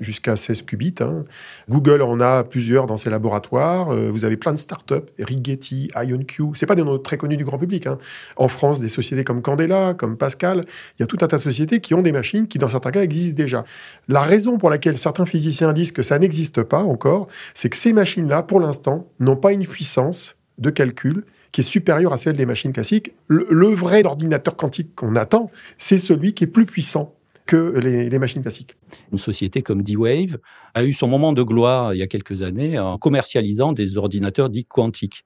jusqu'à 0.00 0.36
16 0.36 0.62
qubits. 0.62 0.96
Hein. 1.00 1.24
Google 1.68 2.02
en 2.02 2.20
a 2.20 2.42
plusieurs 2.42 2.86
dans 2.88 2.96
ses 2.96 3.10
laboratoires. 3.10 3.94
vous 3.94 4.24
avez 4.24 4.36
plein 4.36 4.52
de 4.52 4.58
startups, 4.58 5.06
Rigetti, 5.20 5.88
IonQ. 5.94 6.42
C'est 6.54 6.66
pas 6.66 6.74
des 6.74 6.82
noms 6.82 6.98
très 6.98 7.16
connus 7.16 7.36
du 7.36 7.44
grand 7.44 7.58
public. 7.58 7.86
Hein. 7.86 7.98
En 8.36 8.48
France, 8.48 8.80
des 8.80 8.88
sociétés 8.88 9.22
comme 9.22 9.40
Candela, 9.40 9.94
comme 9.94 10.16
Pascal. 10.16 10.64
Il 10.98 11.02
y 11.02 11.04
a 11.04 11.06
tout 11.06 11.18
un 11.20 11.28
tas 11.28 11.36
de 11.36 11.42
sociétés 11.42 11.78
qui 11.78 11.94
ont 11.94 12.02
des 12.02 12.12
machines 12.12 12.48
qui, 12.48 12.58
dans 12.58 12.68
certains 12.68 12.90
cas, 12.90 13.02
existent 13.02 13.36
déjà. 13.36 13.64
La 14.08 14.22
raison 14.22 14.58
pour 14.58 14.68
laquelle 14.68 14.98
certains 14.98 15.26
physiciens 15.26 15.72
disent 15.72 15.92
que 15.92 16.02
ça 16.02 16.18
n'existe 16.18 16.64
pas 16.64 16.82
encore, 16.82 17.28
c'est 17.54 17.68
que 17.68 17.76
ces 17.76 17.92
machines-là, 17.92 18.42
pour 18.42 18.58
l'instant, 18.58 18.97
n'ont 19.20 19.36
pas 19.36 19.52
une 19.52 19.66
puissance 19.66 20.36
de 20.58 20.70
calcul 20.70 21.24
qui 21.52 21.62
est 21.62 21.64
supérieure 21.64 22.12
à 22.12 22.18
celle 22.18 22.36
des 22.36 22.46
machines 22.46 22.72
classiques. 22.72 23.12
Le, 23.26 23.66
vrai 23.68 24.04
ordinateur 24.04 24.56
quantique 24.56 24.94
qu'on 24.94 25.16
attend, 25.16 25.50
c'est 25.78 25.98
celui 25.98 26.34
qui 26.34 26.44
est 26.44 26.48
plus 26.48 26.66
puissant 26.66 27.14
que 27.46 27.78
les, 27.78 28.18
machines 28.18 28.42
classiques. 28.42 28.76
Une 29.10 29.18
société 29.18 29.62
comme 29.62 29.82
D-Wave 29.82 30.36
a 30.74 30.84
eu 30.84 30.92
son 30.92 31.08
moment 31.08 31.32
de 31.32 31.42
gloire 31.42 31.94
il 31.94 31.98
y 31.98 32.02
a 32.02 32.06
quelques 32.06 32.42
années 32.42 32.78
en 32.78 32.98
commercialisant 32.98 33.72
des 33.72 33.96
ordinateurs 33.96 34.50
dits 34.50 34.66
quantiques 34.66 35.24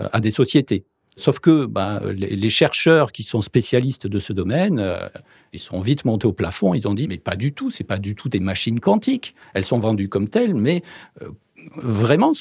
euh, 0.00 0.08
à 0.12 0.20
des 0.20 0.30
sociétés 0.30 0.84
Sauf 1.16 1.38
que 1.38 1.66
bah, 1.66 2.02
les, 2.12 2.50
chercheurs 2.50 3.12
qui 3.12 3.22
sont 3.22 3.40
spécialistes 3.40 4.06
de 4.06 4.18
ce 4.18 4.32
domaine, 4.32 4.80
euh, 4.80 5.08
ils 5.52 5.60
sont 5.60 5.80
vite 5.80 6.04
montés 6.04 6.26
au 6.26 6.32
plafond. 6.32 6.74
Ils 6.74 6.88
ont 6.88 6.94
dit 6.94 7.06
mais 7.06 7.18
pas 7.18 7.36
du 7.36 7.52
tout, 7.52 7.70
c'est 7.70 7.84
pas 7.84 7.98
du 7.98 8.16
tout 8.16 8.28
des 8.28 8.40
machines 8.40 8.80
quantiques. 8.80 9.34
Elles 9.54 9.64
sont 9.64 9.78
vendues 9.78 10.08
comme 10.08 10.28
telles, 10.28 10.54
mais 10.54 10.82
euh, 11.22 11.30
vraiment, 11.76 12.32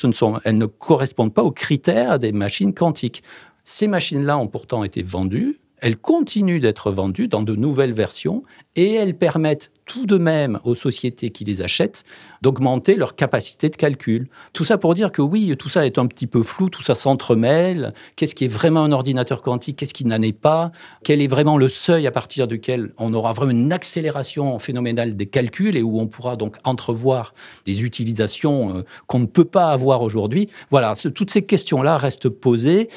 elles 0.44 0.58
ne 0.58 0.66
correspondent 0.66 1.34
pas 1.34 1.44
aux 1.44 1.52
critères 1.52 2.18
des 2.18 2.32
machines 2.32 2.74
quantiques. 2.74 3.22
Ces 3.64 3.88
machines-là 3.88 4.38
ont 4.38 4.48
pourtant 4.48 4.84
été 4.84 5.04
vendues 5.04 5.60
elles 5.84 5.98
continuent 5.98 6.62
d'être 6.62 6.92
vendues 6.92 7.28
dans 7.28 7.44
de 7.44 7.58
nouvelles 7.58 7.92
versions 7.92 8.44
et 8.78 8.94
elles 8.94 9.18
permettent 9.18 9.70
tout 9.86 10.06
de 10.06 10.18
même 10.18 10.62
aux 10.64 10.76
sociétés 10.76 11.30
qui 11.30 11.44
les 11.44 11.62
achètent 11.62 12.06
d'augmenter 12.42 12.96
leur 12.96 13.18
capacité 13.18 13.68
de 13.68 13.76
calcul. 13.76 14.30
Tout 14.54 14.64
ça 14.64 14.78
pour 14.78 14.96
dire 14.96 15.12
que 15.12 15.22
oui, 15.22 15.54
tout 15.60 15.68
ça 15.68 15.86
est 15.86 15.98
un 15.98 16.06
petit 16.06 16.26
peu 16.26 16.42
flou, 16.42 16.70
tout 16.70 16.84
ça 16.84 16.96
s'entremêle. 16.96 17.94
Qu'est-ce 18.16 18.34
qui 18.34 18.46
est 18.46 18.48
vraiment 18.48 18.86
un 18.86 18.94
ordinateur 18.94 19.42
quantique? 19.42 19.76
Qu'est-ce 19.76 19.94
qui 19.94 20.06
n'en 20.06 20.22
est 20.22 20.32
pas? 20.32 20.72
Quel 21.04 21.22
est 21.22 21.28
vraiment 21.28 21.58
le 21.58 21.68
seuil 21.68 22.08
à 22.08 22.12
partir 22.12 22.48
duquel 22.48 22.94
on 22.98 23.14
aura 23.14 23.34
vraiment 23.34 23.52
une 23.52 23.74
accélération 23.74 24.58
phénoménale 24.60 25.18
des 25.18 25.26
calculs 25.26 25.76
et 25.76 25.82
où 25.82 26.00
on 26.00 26.08
pourra 26.08 26.38
donc 26.38 26.56
entrevoir 26.64 27.34
des 27.66 27.84
utilisations 27.84 28.78
euh, 28.78 28.84
qu'on 29.08 29.20
ne 29.20 29.26
peut 29.26 29.44
pas 29.44 29.72
avoir 29.72 30.02
aujourd'hui? 30.02 30.48
Voilà, 30.72 30.94
toutes 31.14 31.30
ces 31.30 31.42
questions-là 31.42 31.98
restent 31.98 32.30
posées 32.30 32.88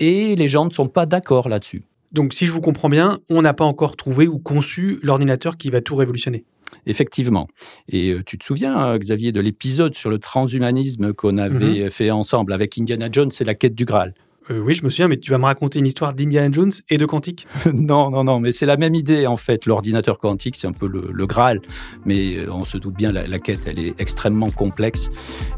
et 0.00 0.36
les 0.36 0.48
gens 0.48 0.64
ne 0.64 0.70
sont 0.70 0.88
pas 0.88 1.04
d'accord 1.04 1.50
là-dessus. 1.50 1.82
Donc, 2.14 2.32
si 2.32 2.46
je 2.46 2.52
vous 2.52 2.60
comprends 2.60 2.88
bien, 2.88 3.18
on 3.28 3.42
n'a 3.42 3.52
pas 3.54 3.64
encore 3.64 3.96
trouvé 3.96 4.28
ou 4.28 4.38
conçu 4.38 5.00
l'ordinateur 5.02 5.56
qui 5.56 5.68
va 5.68 5.80
tout 5.80 5.96
révolutionner. 5.96 6.44
Effectivement. 6.86 7.48
Et 7.88 8.12
euh, 8.12 8.22
tu 8.24 8.38
te 8.38 8.44
souviens, 8.44 8.86
euh, 8.86 8.98
Xavier, 8.98 9.32
de 9.32 9.40
l'épisode 9.40 9.94
sur 9.94 10.10
le 10.10 10.18
transhumanisme 10.18 11.12
qu'on 11.12 11.38
avait 11.38 11.84
mhm. 11.84 11.90
fait 11.90 12.12
ensemble 12.12 12.52
avec 12.52 12.78
Indiana 12.78 13.08
Jones 13.10 13.32
et 13.38 13.44
la 13.44 13.54
quête 13.54 13.74
du 13.74 13.84
Graal? 13.84 14.14
Euh, 14.48 14.60
oui, 14.60 14.74
je 14.74 14.84
me 14.84 14.90
souviens, 14.90 15.08
mais 15.08 15.16
tu 15.16 15.32
vas 15.32 15.38
me 15.38 15.44
raconter 15.44 15.80
une 15.80 15.86
histoire 15.86 16.14
d'Indiana 16.14 16.52
Jones 16.52 16.72
et 16.88 16.98
de 16.98 17.06
quantique? 17.06 17.48
Non, 17.74 18.10
non, 18.10 18.22
non, 18.22 18.38
mais 18.38 18.52
c'est 18.52 18.66
la 18.66 18.76
même 18.76 18.94
idée 18.94 19.26
en 19.26 19.36
fait. 19.36 19.66
L'ordinateur 19.66 20.18
quantique, 20.18 20.54
c'est 20.54 20.68
un 20.68 20.72
peu 20.72 20.86
le, 20.86 21.26
Graal, 21.26 21.60
mais 22.04 22.48
on 22.48 22.64
se 22.64 22.78
doute 22.78 22.94
bien, 22.94 23.10
la, 23.10 23.38
quête, 23.40 23.66
elle 23.66 23.80
est 23.80 23.98
extrêmement 23.98 24.50
complexe 24.50 25.10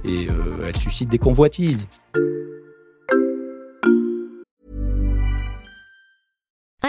et 0.05 0.29
elle 0.65 0.77
suscite 0.77 1.11
des 1.11 1.19
convoitises. 1.19 1.89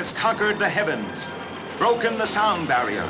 Has 0.00 0.12
conquered 0.12 0.58
the 0.58 0.66
heavens, 0.66 1.26
broken 1.76 2.16
the 2.16 2.24
sound 2.24 2.66
barrier, 2.66 3.06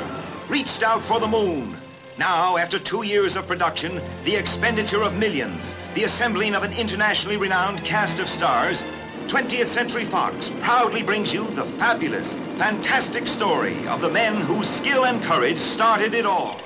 reached 0.49 0.83
out 0.83 1.01
for 1.01 1.21
the 1.21 1.27
moon. 1.27 1.73
Now, 2.19 2.57
after 2.57 2.77
two 2.79 3.03
years 3.05 3.37
of 3.37 3.47
production, 3.47 4.01
the 4.25 4.35
expenditure 4.35 5.01
of 5.01 5.17
millions, 5.17 5.73
the 5.93 6.03
assembling 6.03 6.53
of 6.53 6.63
an 6.63 6.73
internationally 6.73 7.37
renowned 7.37 7.81
cast 7.85 8.19
of 8.19 8.27
stars, 8.27 8.83
20th 9.29 9.67
Century 9.67 10.03
Fox 10.03 10.51
proudly 10.59 11.01
brings 11.01 11.33
you 11.33 11.45
the 11.51 11.63
fabulous, 11.79 12.35
fantastic 12.57 13.25
story 13.25 13.77
of 13.87 14.01
the 14.01 14.09
men 14.09 14.35
whose 14.41 14.67
skill 14.67 15.05
and 15.05 15.23
courage 15.23 15.59
started 15.59 16.13
it 16.13 16.25
all. 16.25 16.57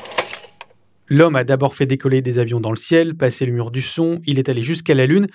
L'homme 1.07 1.35
a 1.35 1.43
d'abord 1.43 1.75
fait 1.75 1.85
décoller 1.85 2.23
des 2.23 2.39
avions 2.39 2.59
dans 2.59 2.71
le 2.71 2.77
ciel, 2.77 3.13
passé 3.13 3.45
le 3.45 3.51
mur 3.51 3.69
du 3.69 3.83
son, 3.83 4.21
il 4.25 4.39
est 4.39 4.49
allé 4.49 4.63
jusqu'à 4.63 4.95
la 4.95 5.05
Lune. 5.05 5.27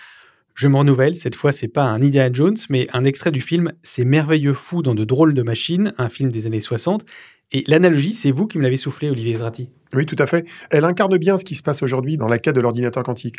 Je 0.55 0.69
me 0.69 0.77
renouvelle, 0.77 1.17
cette 1.17 1.35
fois 1.35 1.53
c'est 1.53 1.69
pas 1.69 1.85
un 1.85 2.03
Indiana 2.03 2.31
Jones, 2.33 2.57
mais 2.69 2.89
un 2.93 3.05
extrait 3.05 3.31
du 3.31 3.41
film 3.41 3.73
Ces 3.83 4.05
merveilleux 4.05 4.55
fous 4.55 4.83
dans 4.83 4.95
de 4.95 5.05
drôles 5.05 5.35
de 5.35 5.43
machines, 5.43 5.95
un 5.99 6.09
film 6.09 6.31
des 6.31 6.47
années 6.47 6.61
60. 6.61 7.05
Et 7.53 7.65
l'analogie, 7.67 8.15
c'est 8.15 8.31
vous 8.31 8.47
qui 8.47 8.59
me 8.59 8.63
l'avez 8.63 8.77
soufflé, 8.77 9.11
Olivier 9.11 9.37
Zrati. 9.37 9.71
Oui, 9.93 10.07
tout 10.07 10.17
à 10.19 10.27
fait. 10.27 10.47
Elle 10.71 10.85
incarne 10.85 11.17
bien 11.19 11.37
ce 11.37 11.45
qui 11.45 11.57
se 11.57 11.63
passe 11.63 11.83
aujourd'hui 11.83 12.17
dans 12.17 12.29
la 12.29 12.39
quête 12.39 12.55
de 12.55 12.61
l'ordinateur 12.61 13.03
quantique 13.03 13.37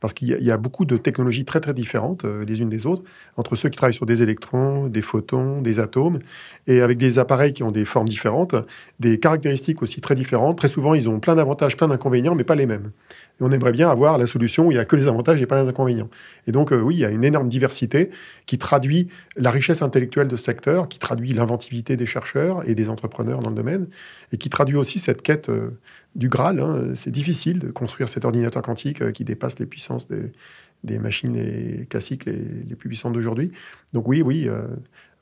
parce 0.00 0.14
qu'il 0.14 0.28
y, 0.28 0.50
a 0.50 0.56
beaucoup 0.56 0.84
de 0.84 0.96
technologies 0.96 1.44
très 1.44 1.60
différentes 1.74 2.24
euh, 2.24 2.44
les 2.44 2.60
unes 2.60 2.68
des 2.68 2.86
autres, 2.86 3.02
entre 3.36 3.56
ceux 3.56 3.68
qui 3.68 3.76
travaillent 3.76 3.94
sur 3.94 4.06
des 4.06 4.22
électrons, 4.22 4.86
des 4.86 5.02
photons, 5.02 5.60
des 5.60 5.80
atomes, 5.80 6.18
et 6.66 6.80
avec 6.80 6.98
des 6.98 7.18
appareils 7.18 7.52
qui 7.52 7.62
ont 7.62 7.70
des 7.70 7.84
formes 7.84 8.08
différentes, 8.08 8.54
des 9.00 9.18
caractéristiques 9.18 9.82
aussi 9.82 10.00
très 10.00 10.14
différentes. 10.14 10.58
Très 10.58 10.68
souvent, 10.68 10.94
ils 10.94 11.08
ont 11.08 11.20
plein 11.20 11.34
d'avantages, 11.34 11.76
plein 11.76 11.88
d'inconvénients, 11.88 12.34
mais 12.34 12.44
pas 12.44 12.54
les 12.54 12.66
mêmes. 12.66 12.90
On 13.40 13.52
aimerait 13.52 13.72
bien 13.72 13.88
avoir 13.88 14.18
la 14.18 14.26
solution 14.26 14.66
où 14.66 14.72
il 14.72 14.74
n'y 14.74 14.80
a 14.80 14.84
que 14.84 14.96
les 14.96 15.06
avantages 15.06 15.40
et 15.40 15.46
pas 15.46 15.62
les 15.62 15.68
inconvénients. 15.68 16.10
Et 16.46 16.52
donc, 16.52 16.72
euh, 16.72 16.80
oui, 16.80 16.96
il 16.96 17.00
y 17.00 17.04
a 17.04 17.10
une 17.10 17.24
énorme 17.24 17.48
diversité 17.48 18.10
qui 18.46 18.58
traduit 18.58 19.08
la 19.36 19.50
richesse 19.50 19.82
intellectuelle 19.82 20.28
de 20.28 20.36
ce 20.36 20.44
secteur, 20.44 20.88
qui 20.88 20.98
traduit 20.98 21.32
l'inventivité 21.32 21.96
des 21.96 22.06
chercheurs 22.06 22.68
et 22.68 22.74
des 22.74 22.88
entrepreneurs 22.88 23.38
dans 23.40 23.50
le 23.50 23.56
domaine, 23.56 23.86
et 24.32 24.38
qui 24.38 24.50
traduit 24.50 24.76
aussi 24.76 24.98
cette 24.98 25.22
quête 25.22 25.48
euh, 25.48 25.78
du 26.18 26.28
Graal. 26.28 26.60
Hein. 26.60 26.94
C'est 26.94 27.10
difficile 27.10 27.60
de 27.60 27.70
construire 27.70 28.08
cet 28.08 28.26
ordinateur 28.26 28.60
quantique 28.60 29.00
euh, 29.00 29.12
qui 29.12 29.24
dépasse 29.24 29.58
les 29.58 29.66
puissances 29.66 30.08
des, 30.08 30.98
machines 30.98 31.86
classiques 31.88 32.26
les, 32.26 32.74
plus 32.76 32.88
puissantes 32.88 33.14
d'aujourd'hui. 33.14 33.52
Donc 33.94 34.06
oui, 34.08 34.20
oui, 34.20 34.48
euh, 34.48 34.62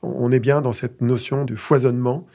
on 0.01 0.31
est 0.31 0.39
bien 0.39 0.61
dans 0.61 0.73
cette 0.73 1.01
notion 1.01 1.45
de 1.45 1.55
foisonnement. 1.55 2.27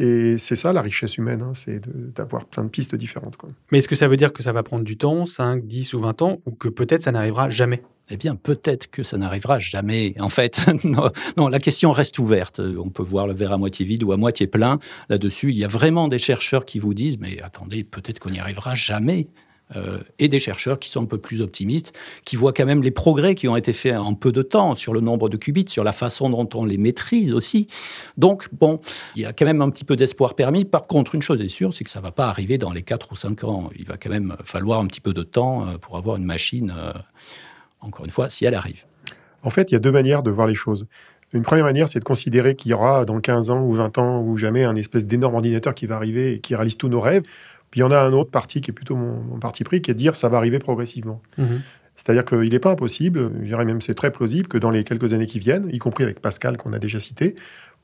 Et 0.00 0.38
c'est 0.38 0.54
ça 0.54 0.72
la 0.72 0.80
richesse 0.80 1.18
humaine, 1.18 1.42
hein, 1.42 1.52
c'est 1.54 1.80
d'avoir 2.14 2.44
plein 2.44 2.62
de 2.62 2.68
pistes 2.68 2.94
différentes. 2.94 3.36
Mais 3.72 3.78
est-ce 3.78 3.88
que 3.88 3.96
ça 3.96 4.06
veut 4.06 4.16
dire 4.16 4.32
que 4.32 4.44
ça 4.44 4.52
va 4.52 4.62
prendre 4.62 4.84
du 4.84 4.96
temps, 4.96 5.26
5, 5.26 5.66
10 5.66 5.94
ou 5.94 5.98
20 5.98 6.22
ans, 6.22 6.38
ou 6.46 6.52
que 6.52 6.68
peut-être 6.68 7.02
ça 7.02 7.10
n'arrivera 7.10 7.50
jamais? 7.50 7.82
Eh 8.08 8.16
bien, 8.16 8.36
peut-être 8.36 8.88
que 8.92 9.02
ça 9.02 9.18
n'arrivera 9.18 9.58
jamais. 9.58 10.14
En 10.20 10.28
fait, 10.28 10.70
non, 11.36 11.48
la 11.48 11.58
question 11.58 11.90
reste 11.90 12.20
ouverte. 12.20 12.60
On 12.60 12.90
peut 12.90 13.02
voir 13.02 13.26
le 13.26 13.34
verre 13.34 13.52
à 13.52 13.58
moitié 13.58 13.84
vide 13.84 14.04
ou 14.04 14.12
à 14.12 14.16
moitié 14.16 14.46
plein. 14.46 14.78
Là-dessus, 15.08 15.50
il 15.50 15.58
y 15.58 15.64
a 15.64 15.68
vraiment 15.68 16.06
des 16.06 16.18
chercheurs 16.18 16.64
qui 16.64 16.78
vous 16.78 16.94
disent, 16.94 17.18
mais 17.18 17.42
attendez, 17.42 17.82
peut-être 17.82 18.20
qu'on 18.20 18.30
n'y 18.30 18.38
arrivera 18.38 18.76
jamais. 18.76 19.26
Euh, 19.76 19.98
et 20.18 20.28
des 20.28 20.38
chercheurs 20.38 20.78
qui 20.78 20.88
sont 20.88 21.02
un 21.02 21.06
peu 21.06 21.18
plus 21.18 21.42
optimistes, 21.42 21.92
qui 22.24 22.36
voient 22.36 22.54
quand 22.54 22.64
même 22.64 22.82
les 22.82 22.90
progrès 22.90 23.34
qui 23.34 23.48
ont 23.48 23.56
été 23.56 23.74
faits 23.74 23.96
en 23.96 24.14
peu 24.14 24.32
de 24.32 24.40
temps 24.40 24.74
sur 24.76 24.94
le 24.94 25.00
nombre 25.00 25.28
de 25.28 25.36
qubits, 25.36 25.68
sur 25.68 25.84
la 25.84 25.92
façon 25.92 26.30
dont 26.30 26.48
on 26.54 26.64
les 26.64 26.78
maîtrise 26.78 27.34
aussi. 27.34 27.66
Donc, 28.16 28.48
bon, 28.52 28.80
il 29.14 29.22
y 29.22 29.26
a 29.26 29.34
quand 29.34 29.44
même 29.44 29.60
un 29.60 29.68
petit 29.68 29.84
peu 29.84 29.94
d'espoir 29.94 30.34
permis. 30.34 30.64
Par 30.64 30.86
contre, 30.86 31.14
une 31.14 31.20
chose 31.20 31.40
est 31.42 31.48
sûre, 31.48 31.74
c'est 31.74 31.84
que 31.84 31.90
ça 31.90 31.98
ne 31.98 32.04
va 32.04 32.12
pas 32.12 32.28
arriver 32.28 32.56
dans 32.56 32.72
les 32.72 32.82
4 32.82 33.12
ou 33.12 33.16
5 33.16 33.44
ans. 33.44 33.70
Il 33.78 33.84
va 33.84 33.98
quand 33.98 34.10
même 34.10 34.36
falloir 34.42 34.80
un 34.80 34.86
petit 34.86 35.02
peu 35.02 35.12
de 35.12 35.22
temps 35.22 35.66
euh, 35.66 35.76
pour 35.76 35.98
avoir 35.98 36.16
une 36.16 36.24
machine. 36.24 36.72
Euh, 36.74 36.92
encore 37.80 38.06
une 38.06 38.10
fois, 38.10 38.30
si 38.30 38.46
elle 38.46 38.54
arrive. 38.54 38.84
En 39.42 39.50
fait, 39.50 39.70
il 39.70 39.74
y 39.74 39.76
a 39.76 39.80
deux 39.80 39.92
manières 39.92 40.22
de 40.22 40.30
voir 40.30 40.46
les 40.46 40.54
choses. 40.54 40.86
Une 41.34 41.42
première 41.42 41.64
manière, 41.64 41.88
c'est 41.88 41.98
de 41.98 42.04
considérer 42.04 42.56
qu'il 42.56 42.70
y 42.70 42.74
aura 42.74 43.04
dans 43.04 43.20
15 43.20 43.50
ans 43.50 43.60
ou 43.60 43.74
20 43.74 43.98
ans 43.98 44.22
ou 44.22 44.38
jamais 44.38 44.64
un 44.64 44.74
espèce 44.76 45.04
d'énorme 45.04 45.34
ordinateur 45.34 45.74
qui 45.74 45.86
va 45.86 45.96
arriver 45.96 46.32
et 46.32 46.40
qui 46.40 46.54
réalise 46.54 46.78
tous 46.78 46.88
nos 46.88 47.00
rêves. 47.00 47.22
Puis 47.70 47.80
il 47.80 47.82
y 47.82 47.84
en 47.84 47.90
a 47.90 47.98
un 47.98 48.12
autre 48.12 48.30
parti 48.30 48.60
qui 48.60 48.70
est 48.70 48.74
plutôt 48.74 48.96
mon, 48.96 49.38
parti 49.38 49.64
pris, 49.64 49.82
qui 49.82 49.90
est 49.90 49.94
de 49.94 49.98
dire 49.98 50.16
ça 50.16 50.28
va 50.28 50.36
arriver 50.36 50.58
progressivement. 50.58 51.20
Mhm. 51.36 51.60
C'est-à-dire 51.96 52.24
qu'il 52.24 52.50
n'est 52.50 52.60
pas 52.60 52.70
impossible, 52.70 53.32
je 53.40 53.46
dirais 53.46 53.64
même 53.64 53.80
c'est 53.80 53.94
très 53.94 54.12
plausible, 54.12 54.46
que 54.46 54.56
dans 54.56 54.70
les 54.70 54.84
quelques 54.84 55.12
années 55.14 55.26
qui 55.26 55.40
viennent, 55.40 55.68
y 55.72 55.78
compris 55.78 56.04
avec 56.04 56.20
Pascal 56.20 56.56
qu'on 56.56 56.72
a 56.72 56.78
déjà 56.78 57.00
cité, 57.00 57.34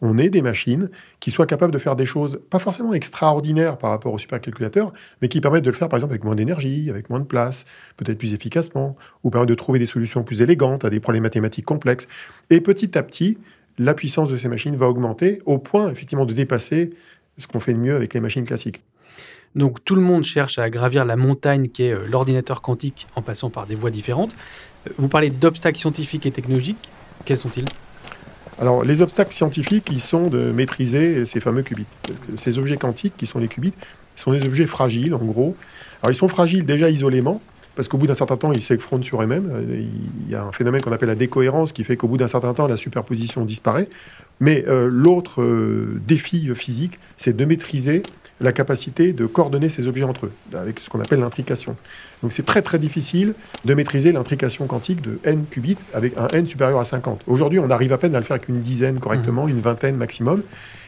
on 0.01 0.19
ait 0.19 0.29
des 0.29 0.43
machines 0.43 0.91
qui 1.21 1.31
soient 1.31 1.47
capables 1.47 1.73
de 1.73 1.79
faire 1.79 1.97
des 1.97 2.07
choses 2.07 2.41
pas 2.51 2.59
forcément 2.59 2.95
extraordinaires 2.95 3.79
par 3.79 3.91
rapport 3.91 4.13
au 4.13 4.19
supercalculateur, 4.19 4.93
mais 5.21 5.29
qui 5.29 5.41
permettent 5.41 5.65
de 5.65 5.71
le 5.71 5.77
faire 5.77 5.89
par 5.89 5.97
exemple 5.97 6.13
avec 6.13 6.25
moins 6.25 6.35
d'énergie, 6.35 6.91
avec 6.91 7.11
moins 7.11 7.21
de 7.21 7.25
place, 7.25 7.65
peut-être 7.97 8.19
plus 8.19 8.35
efficacement, 8.35 8.97
ou 9.23 9.31
permettent 9.31 9.49
de 9.49 9.55
trouver 9.55 9.79
des 9.79 9.87
solutions 9.87 10.23
plus 10.23 10.43
élégantes 10.43 10.85
à 10.85 10.91
des 10.91 11.01
problèmes 11.01 11.23
mathématiques 11.23 11.65
complexes. 11.65 12.07
Et 12.51 12.61
petit 12.61 12.97
à 12.99 13.03
petit, 13.03 13.39
la 13.79 13.95
puissance 13.95 14.31
de 14.31 14.37
ces 14.37 14.49
machines 14.49 14.77
va 14.77 14.89
augmenter 14.89 15.43
au 15.47 15.59
point 15.59 15.91
effectivement 15.91 16.27
de 16.27 16.35
dépasser 16.35 16.91
ce 17.37 17.47
qu'on 17.47 17.61
fait 17.61 17.73
de 17.73 17.79
mieux 17.79 17.97
avec 17.97 18.15
les 18.15 18.21
machines 18.21 18.45
classiques. 18.45 18.83
Donc 19.55 19.85
tout 19.85 19.95
le 19.95 20.03
monde 20.03 20.25
cherche 20.25 20.59
à 20.59 20.69
gravir 20.69 21.05
la 21.05 21.17
montagne 21.17 21.69
qui 21.69 21.85
est 21.85 21.93
euh, 21.93 22.07
l'ordinateur 22.11 22.61
quantique 22.61 23.07
en 23.15 23.23
passant 23.23 23.51
par 23.51 23.67
des 23.67 23.75
voies 23.75 23.91
différentes. 23.91 24.35
Euh, 24.87 24.91
vous 24.97 25.09
parlez 25.09 25.31
d'obstacles 25.31 25.79
scientifiques 25.79 26.27
et 26.27 26.31
technologiques. 26.31 26.91
Quels 27.25 27.39
sont-ils? 27.39 27.65
Alors, 28.61 28.85
les 28.85 29.03
obstacles 29.03 29.33
scientifiques, 29.33 29.89
ils 29.91 30.01
sont 30.01 30.29
de 30.29 30.53
maîtriser 30.53 31.27
ces 31.27 31.41
fameux 31.41 31.63
qubits. 31.63 31.87
Ces 32.37 32.59
objets 32.59 32.77
quantiques, 32.77 33.15
qui 33.17 33.27
sont 33.27 33.41
les 33.41 33.49
qubits, 33.49 33.75
sont 34.15 34.31
des 34.31 34.47
objets 34.47 34.67
fragiles, 34.67 35.15
en 35.15 35.25
gros. 35.25 35.57
Alors, 36.03 36.13
ils 36.13 36.17
sont 36.17 36.29
fragiles 36.29 36.65
déjà 36.65 36.89
isolément, 36.89 37.41
parce 37.75 37.89
qu'au 37.89 37.99
bout 37.99 38.07
d'un 38.07 38.15
certain 38.15 38.37
temps, 38.37 38.53
ils 38.53 38.63
s'effrontent 38.63 39.03
sur 39.03 39.21
eux-mêmes. 39.21 39.51
Il 39.69 40.31
y 40.31 40.37
a 40.37 40.45
un 40.45 40.53
phénomène 40.53 40.81
qu'on 40.83 40.93
appelle 40.93 41.09
la 41.09 41.17
décohérence 41.17 41.73
qui 41.73 41.83
fait 41.83 41.97
qu'au 41.97 42.07
bout 42.07 42.17
d'un 42.17 42.29
certain 42.29 42.55
temps, 42.55 42.69
la 42.69 42.77
superposition 42.77 43.45
disparaît. 43.45 43.89
Mais 44.39 44.65
euh, 44.69 44.89
l'autre 44.89 45.45
défi 46.07 46.49
physique, 46.55 47.01
c'est 47.17 47.37
de 47.37 47.45
maîtriser 47.45 48.03
la 48.41 48.53
capacité 48.53 49.13
de 49.13 49.27
coordonner 49.27 49.69
ces 49.69 49.87
objets 49.87 50.03
entre 50.03 50.27
eux, 50.27 50.33
avec 50.55 50.81
ce 50.81 50.91
qu'on 50.91 51.01
appelle 51.01 51.21
l'intrication. 51.21 51.77
Donc 52.23 52.33
c'est 52.33 52.45
très 52.45 52.63
très 52.63 52.79
difficile 52.79 53.35
de 53.65 53.75
maîtriser 53.75 54.13
l'intrication 54.13 54.67
quantique 54.67 55.01
de 55.03 55.21
n 55.25 55.45
qubits 55.49 55.77
avec 55.93 56.17
un 56.17 56.27
n 56.29 56.47
supérieur 56.47 56.81
à 56.81 56.85
50. 56.85 57.23
Aujourd'hui, 57.27 57.59
on 57.59 57.71
arrive 57.71 57.93
à 57.93 57.99
peine 57.99 58.15
à 58.15 58.19
le 58.19 58.25
faire 58.25 58.37
avec 58.37 58.49
une 58.49 58.61
dizaine 58.61 58.99
correctement, 58.99 59.47
une 59.47 59.61
vingtaine 59.61 59.97
maximum. 59.97 60.43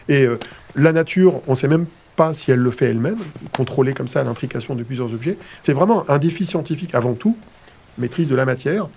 Et 0.09 0.25
euh, 0.25 0.39
la 0.75 0.93
nature, 0.93 1.41
on 1.47 1.53
ne 1.53 1.57
sait 1.57 1.69
même 1.69 1.87
pas 2.17 2.35
si 2.35 2.51
elle 2.51 2.61
le 2.61 2.71
fait 2.71 2.87
elle-même, 2.87 3.19
contrôler 3.53 3.93
comme 3.93 4.09
ça 4.09 4.25
l'intrication 4.25 4.75
de 4.75 4.83
plusieurs 4.83 5.13
objets. 5.13 5.37
C'est 5.63 5.75
vraiment 5.75 6.09
un 6.11 6.19
défi 6.19 6.47
scientifique 6.47 6.95
avant 6.95 7.15
tout, 7.15 7.37
maîtrise 7.99 8.29
de 8.29 8.35
la 8.35 8.47
matière, 8.47 8.89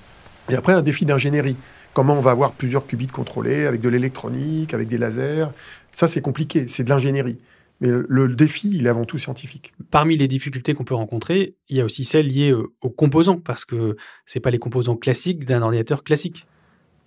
et 0.50 0.56
après 0.56 0.74
un 0.74 0.82
défi 0.82 1.06
d'ingénierie. 1.06 1.58
Comment 1.94 2.18
on 2.18 2.22
va 2.22 2.32
avoir 2.32 2.52
plusieurs 2.52 2.88
qubits 2.88 3.08
contrôlés 3.08 3.66
avec 3.66 3.82
de 3.82 3.90
l'électronique, 3.90 4.74
avec 4.74 4.88
des 4.88 4.98
lasers? 4.98 5.48
Ça, 5.92 6.08
c'est 6.08 6.22
compliqué, 6.22 6.68
c'est 6.70 6.84
de 6.84 6.90
l'ingénierie. 6.90 7.38
Mais 7.82 7.90
le, 7.90 8.28
défi, 8.28 8.70
il 8.74 8.86
est 8.86 8.90
avant 8.90 9.06
tout 9.06 9.18
scientifique. 9.18 9.74
Parmi 9.90 10.18
les 10.18 10.28
difficultés 10.28 10.74
qu'on 10.74 10.84
peut 10.84 10.96
rencontrer, 10.96 11.56
il 11.70 11.78
y 11.78 11.82
a 11.82 11.86
aussi 11.86 12.04
celles 12.04 12.28
liées 12.28 12.52
euh, 12.52 12.74
aux 12.82 12.90
composants, 12.90 13.40
parce 13.40 13.64
que 13.66 13.96
ce 14.26 14.40
pas 14.40 14.52
les 14.52 14.60
composants 14.60 14.98
classiques 14.98 15.46
d'un 15.46 15.62
ordinateur 15.62 16.04
classique. 16.04 16.46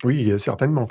Oui, 0.03 0.33
certainement. 0.37 0.87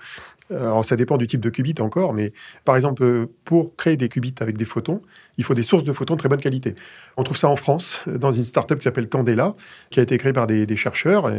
Alors, 0.50 0.84
ça 0.84 0.96
dépend 0.96 1.16
du 1.16 1.26
type 1.26 1.40
de 1.40 1.50
qubit 1.50 1.74
encore, 1.80 2.12
mais 2.12 2.32
par 2.64 2.76
exemple, 2.76 3.02
euh, 3.04 3.26
pour 3.44 3.76
créer 3.76 3.96
des 3.96 4.08
qubits 4.08 4.34
avec 4.40 4.56
des 4.56 4.64
photons, 4.64 5.00
il 5.38 5.44
faut 5.44 5.54
des 5.54 5.62
sources 5.62 5.84
de 5.84 5.92
photons 5.92 6.14
de 6.14 6.18
très 6.18 6.28
bonne 6.28 6.40
qualité. 6.40 6.74
On 7.16 7.22
trouve 7.22 7.36
ça 7.36 7.48
en 7.48 7.56
France, 7.56 8.04
dans 8.06 8.32
une 8.32 8.44
start-up 8.44 8.78
qui 8.78 8.84
s'appelle 8.84 9.08
Candela, 9.08 9.54
qui 9.90 10.00
a 10.00 10.02
été 10.02 10.18
créée 10.18 10.32
par 10.32 10.46
des, 10.46 10.76
chercheurs. 10.76 11.30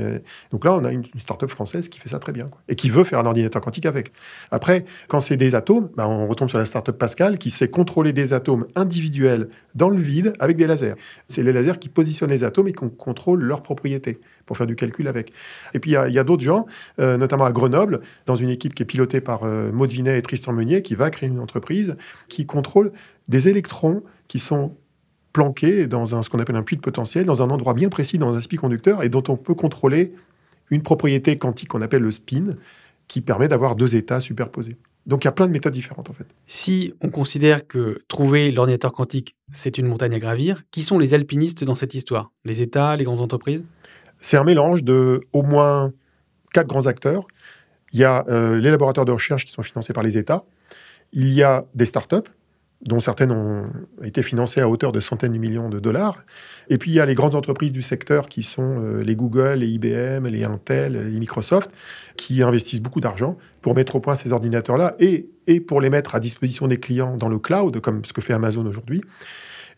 donc 0.52 0.66
là, 0.66 0.74
on 0.74 0.84
a 0.86 0.92
une, 0.92 1.04
start-up 1.18 1.50
française 1.50 1.90
qui 1.90 2.00
fait 2.00 2.10
ça 2.10 2.20
très 2.20 2.32
bien, 2.32 2.48
et 2.70 2.76
qui 2.76 2.90
veut 2.90 3.04
faire 3.04 3.20
un 3.20 3.26
ordinateur 3.26 3.62
quantique 3.62 3.86
avec. 3.86 4.12
Après, 4.52 4.86
quand 5.08 5.20
c'est 5.20 5.38
des 5.38 5.54
atomes, 5.56 5.90
bah, 5.96 6.08
on 6.08 6.28
retombe 6.28 6.50
sur 6.50 6.58
la 6.58 6.66
start-up 6.66 6.98
Pascal, 6.98 7.38
qui 7.38 7.52
sait 7.52 7.68
contrôler 7.68 8.14
des 8.14 8.34
atomes 8.34 8.66
individuels 8.76 9.50
dans 9.76 9.90
le 9.90 10.00
vide 10.00 10.34
avec 10.40 10.58
des 10.58 10.68
lasers. 10.68 10.96
C'est 11.28 11.44
les 11.44 11.54
lasers 11.54 11.80
qui 11.80 11.90
positionnent 11.90 12.30
les 12.30 12.44
atomes 12.44 12.68
et 12.68 12.74
qui 12.74 12.86
contrôlent 12.98 13.44
leurs 13.44 13.64
propriétés 13.64 14.20
pour 14.46 14.58
faire 14.58 14.68
du 14.68 14.76
calcul 14.76 15.08
avec. 15.08 15.32
Et 15.74 15.80
puis, 15.80 15.92
il 15.92 16.14
y 16.14 16.20
a, 16.20 16.24
d'autres 16.24 16.44
gens, 16.44 16.66
euh, 17.00 17.18
notamment 17.18 17.46
à 17.46 17.52
Grenoble, 17.52 18.02
dans 18.26 18.36
une 18.36 18.50
équipe 18.50 18.76
qui 18.76 18.84
est 18.84 18.88
pilotée 18.94 19.22
par 19.22 19.42
euh, 19.44 19.72
Maud 19.72 19.90
Vinet 19.90 20.20
et 20.20 20.22
Tristan 20.22 20.54
Meunier, 20.54 20.84
qui 20.84 20.94
va 20.94 21.10
créer 21.10 21.28
une 21.28 21.40
entreprise 21.40 21.96
qui 22.30 22.46
contrôle 22.46 22.92
des 23.28 23.48
électrons 23.48 24.04
qui 24.28 24.38
sont 24.38 24.78
planqués 25.32 25.88
dans 25.88 26.14
un, 26.14 26.22
ce 26.22 26.30
qu'on 26.30 26.38
appelle 26.38 26.56
un 26.58 26.62
puits 26.62 26.76
de 26.76 26.82
potentiel, 26.82 27.26
dans 27.26 27.42
un 27.42 27.50
endroit 27.50 27.74
bien 27.74 27.90
précis 27.90 28.20
dans 28.20 28.38
un 28.38 28.40
semi-conducteur, 28.40 29.02
et 29.02 29.10
dont 29.10 29.24
on 29.30 29.36
peut 29.36 29.56
contrôler 29.56 30.14
une 30.70 30.84
propriété 30.84 31.40
quantique 31.40 31.70
qu'on 31.70 31.82
appelle 31.82 32.04
le 32.04 32.12
spin, 32.12 32.56
qui 33.08 33.22
permet 33.22 33.48
d'avoir 33.48 33.76
deux 33.76 33.96
états 33.96 34.20
superposés. 34.20 34.78
Donc 35.08 35.24
il 35.24 35.26
y 35.26 35.28
a 35.28 35.32
plein 35.32 35.48
de 35.48 35.52
méthodes 35.52 35.74
différentes 35.74 36.12
en 36.12 36.14
fait. 36.14 36.28
Si 36.46 36.94
on 37.02 37.10
considère 37.10 37.66
que 37.66 37.98
trouver 38.08 38.52
l'ordinateur 38.52 38.94
quantique, 38.94 39.36
c'est 39.52 39.80
une 39.80 39.88
montagne 39.88 40.14
à 40.14 40.20
gravir, 40.20 40.62
qui 40.70 40.84
sont 40.84 41.00
les 41.00 41.16
alpinistes 41.16 41.64
dans 41.64 41.76
cette 41.76 41.96
histoire? 41.96 42.32
Les 42.46 42.62
États, 42.62 42.96
les 42.96 43.06
grandes 43.06 43.22
entreprises? 43.22 43.66
C'est 44.20 44.38
un 44.38 44.44
mélange 44.44 44.84
de 44.84 45.22
au 45.34 45.42
moins 45.42 45.92
quatre 46.54 46.68
grands 46.68 46.86
acteurs. 46.86 47.26
Il 47.94 48.00
y 48.00 48.04
a 48.04 48.26
euh, 48.28 48.58
les 48.58 48.72
laboratoires 48.72 49.06
de 49.06 49.12
recherche 49.12 49.46
qui 49.46 49.52
sont 49.52 49.64
financés 49.64 49.94
par 49.94 50.04
les 50.04 50.18
États. 50.18 50.44
Il 51.14 51.32
y 51.32 51.44
a 51.44 51.66
des 51.76 51.86
startups 51.86 52.30
dont 52.82 53.00
certaines 53.00 53.32
ont 53.32 53.70
été 54.04 54.24
financées 54.24 54.60
à 54.60 54.68
hauteur 54.68 54.92
de 54.92 55.00
centaines 55.00 55.32
de 55.32 55.38
millions 55.38 55.70
de 55.70 55.80
dollars. 55.80 56.26
Et 56.70 56.78
puis 56.78 56.92
il 56.92 56.96
y 56.96 57.00
a 57.00 57.06
les 57.06 57.16
grandes 57.16 57.36
entreprises 57.36 57.72
du 57.72 57.82
secteur 57.82 58.28
qui 58.28 58.44
sont 58.44 58.82
euh, 58.82 59.04
les 59.04 59.16
Google, 59.16 59.60
les 59.60 59.68
IBM, 59.70 60.28
les 60.28 60.44
Intel, 60.44 61.12
les 61.12 61.20
Microsoft, 61.20 61.72
qui 62.18 62.44
investissent 62.44 62.82
beaucoup 62.82 63.00
d'argent 63.00 63.38
pour 63.62 63.74
mettre 63.74 63.96
au 63.96 64.00
point 64.02 64.16
ces 64.16 64.34
ordinateurs-là 64.34 64.96
et, 65.00 65.30
et 65.48 65.62
pour 65.62 65.80
les 65.80 65.90
mettre 65.90 66.16
à 66.16 66.20
disposition 66.20 66.68
des 66.68 66.78
clients 66.78 67.16
dans 67.16 67.30
le 67.30 67.40
cloud, 67.40 67.80
comme 67.80 68.04
ce 68.04 68.12
que 68.12 68.22
fait 68.22 68.34
Amazon 68.34 68.66
aujourd'hui. 68.66 69.02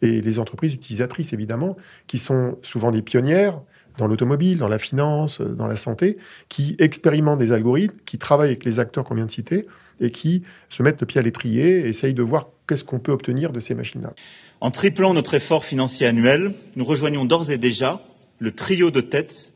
Et 0.01 0.21
les 0.21 0.39
entreprises 0.39 0.73
utilisatrices, 0.73 1.31
évidemment, 1.31 1.77
qui 2.07 2.17
sont 2.17 2.57
souvent 2.63 2.91
des 2.91 3.01
pionnières 3.01 3.61
dans 3.97 4.07
l'automobile, 4.07 4.57
dans 4.57 4.67
la 4.67 4.79
finance, 4.79 5.41
dans 5.41 5.67
la 5.67 5.77
santé, 5.77 6.17
qui 6.49 6.75
expérimentent 6.79 7.39
des 7.39 7.51
algorithmes, 7.51 7.97
qui 8.05 8.17
travaillent 8.17 8.49
avec 8.49 8.65
les 8.65 8.79
acteurs 8.79 9.03
qu'on 9.03 9.15
vient 9.15 9.25
de 9.25 9.31
citer, 9.31 9.67
et 9.99 10.11
qui 10.11 10.43
se 10.69 10.83
mettent 10.83 10.99
le 10.99 11.07
pied 11.07 11.19
à 11.19 11.23
l'étrier 11.23 11.79
et 11.79 11.87
essayent 11.87 12.13
de 12.13 12.23
voir 12.23 12.47
qu'est-ce 12.67 12.83
qu'on 12.83 12.99
peut 12.99 13.11
obtenir 13.11 13.51
de 13.51 13.59
ces 13.59 13.75
machines-là. 13.75 14.13
En 14.61 14.71
triplant 14.71 15.13
notre 15.13 15.33
effort 15.33 15.65
financier 15.65 16.07
annuel, 16.07 16.53
nous 16.75 16.85
rejoignons 16.85 17.25
d'ores 17.25 17.51
et 17.51 17.57
déjà 17.57 18.01
le 18.39 18.51
trio 18.51 18.91
de 18.91 19.01
tête 19.01 19.53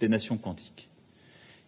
des 0.00 0.08
nations 0.08 0.38
quantiques. 0.38 0.88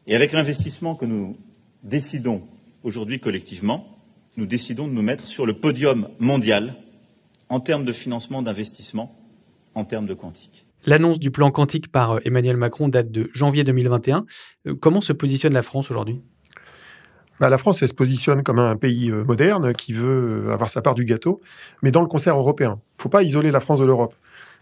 Et 0.07 0.15
avec 0.15 0.33
l'investissement 0.33 0.95
que 0.95 1.05
nous 1.05 1.37
décidons 1.83 2.43
aujourd'hui 2.83 3.21
collectivement, 3.21 3.99
nous 4.37 4.47
décidons 4.47 4.87
de 4.89 4.93
nous 4.93 5.03
mettre 5.03 5.27
sur 5.27 5.47
le 5.47 5.59
podium 5.59 6.09
mondial 6.19 6.77
en 7.49 7.61
termes 7.61 7.85
de 7.85 7.93
financement 7.93 8.43
d'investissement, 8.43 9.15
en 9.75 9.85
termes 9.85 10.07
de 10.07 10.15
quantique. 10.15 10.58
L'annonce 10.87 11.19
du 11.19 11.31
plan 11.31 11.51
quantique 11.51 11.91
par 11.91 12.13
euh, 12.13 12.21
Emmanuel 12.25 12.57
Macron 12.57 12.89
date 12.89 13.11
de 13.11 13.31
janvier 13.33 13.65
2021. 13.65 14.25
Euh, 14.67 14.75
comment 14.75 15.01
se 15.01 15.13
positionne 15.13 15.53
la 15.53 15.63
France 15.63 15.91
aujourd'hui? 15.91 16.21
Bah, 17.41 17.49
la 17.49 17.59
France, 17.59 17.85
se 17.85 17.95
positionne 17.95 18.43
comme 18.43 18.59
un 18.59 18.77
pays 18.77 19.11
euh, 19.11 19.25
moderne 19.25 19.73
qui 19.73 19.93
veut 19.93 20.51
avoir 20.51 20.71
sa 20.71 20.83
part 20.83 20.95
du 20.95 21.05
gâteau, 21.05 21.41
mais 21.83 21.91
dans 21.91 22.01
le 22.01 22.09
concert 22.09 22.37
européen. 22.37 22.81
Il 22.81 22.99
ne 22.99 23.03
faut 23.03 23.09
pas 23.09 23.23
isoler 23.23 23.51
la 23.51 23.61
France 23.61 23.81
de 23.81 23.85
l'Europe. 23.85 24.15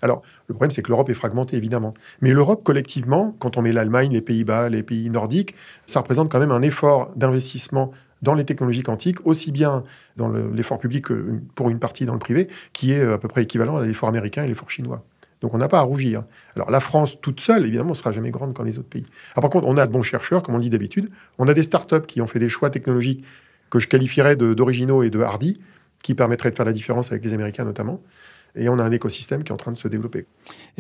Alors, 0.03 0.21
le 0.49 0.55
problème, 0.55 0.71
c'est 0.71 0.83
que 0.83 0.89
l'Europe 0.89 1.09
est 1.09 1.15
fragmentée, 1.15 1.57
évidemment. 1.57 1.95
Mais 2.21 2.33
l'Europe, 2.33 2.63
collectivement, 2.65 3.35
quand 3.39 3.57
on 3.57 3.63
met 3.63 3.73
l'Allemagne, 3.73 4.13
les 4.13 4.21
Pays-Bas, 4.21 4.69
les 4.69 4.83
pays 4.83 5.09
nordiques, 5.09 5.55
ça 5.87 6.01
représente 6.01 6.31
quand 6.31 6.39
même 6.39 6.51
un 6.51 6.61
effort 6.61 7.13
d'investissement 7.17 7.93
dans 8.21 8.35
les 8.35 8.45
technologies 8.45 8.83
quantiques, 8.83 9.27
aussi 9.27 9.53
bien 9.53 9.85
dans 10.17 10.29
l'effort 10.29 10.79
public 10.79 11.07
que 11.07 11.41
pour 11.55 11.71
une 11.71 11.79
partie 11.79 12.05
dans 12.05 12.13
le 12.15 12.19
privé, 12.19 12.49
qui 12.73 12.93
est 12.93 13.03
à 13.03 13.19
peu 13.19 13.29
près 13.29 13.43
équivalent 13.43 13.77
à 13.77 13.87
l'effort 13.87 14.09
américain 14.09 14.43
et 14.43 14.49
l'effort 14.49 14.71
chinois. 14.71 15.05
Donc 15.41 15.55
on 15.55 15.59
n'a 15.59 15.69
pas 15.69 15.81
à 15.81 15.83
rougir. 15.83 16.25
Alors 16.55 16.71
la 16.71 16.81
France 16.81 17.19
toute 17.21 17.41
seule, 17.41 17.65
évidemment, 17.67 17.91
ne 17.91 17.95
sera 17.95 18.13
jamais 18.13 18.31
grande 18.31 18.55
comme 18.55 18.67
les 18.67 18.79
autres 18.79 18.89
pays. 18.89 19.07
par 19.35 19.51
contre, 19.51 19.67
on 19.67 19.77
a 19.77 19.87
de 19.87 19.93
bons 19.93 20.03
chercheurs, 20.03 20.43
comme 20.43 20.55
on 20.55 20.59
dit 20.59 20.71
d'habitude. 20.71 21.11
On 21.39 21.49
a 21.49 21.55
des 21.55 21.63
startups 21.63 22.07
qui 22.07 22.21
ont 22.21 22.27
fait 22.27 22.39
des 22.39 22.49
choix 22.49 22.71
technologiques 22.71 23.25
que 23.71 23.79
je 23.79 23.89
qualifierais 23.89 24.37
d'originaux 24.37 25.03
et 25.03 25.11
de 25.11 25.21
hardis, 25.21 25.59
qui 26.03 26.15
permettraient 26.15 26.51
de 26.51 26.57
faire 26.57 26.67
la 26.67 26.73
différence 26.73 27.11
avec 27.11 27.25
les 27.25 27.35
Américains 27.35 27.65
notamment. 27.65 28.01
Et 28.55 28.71
on 28.71 28.79
a 28.79 28.83
un 28.83 28.93
écosystème 28.93 29.45
qui 29.45 29.51
est 29.51 29.53
en 29.53 29.59
train 29.59 29.73
de 29.73 29.77
se 29.77 29.87
développer. 29.87 30.25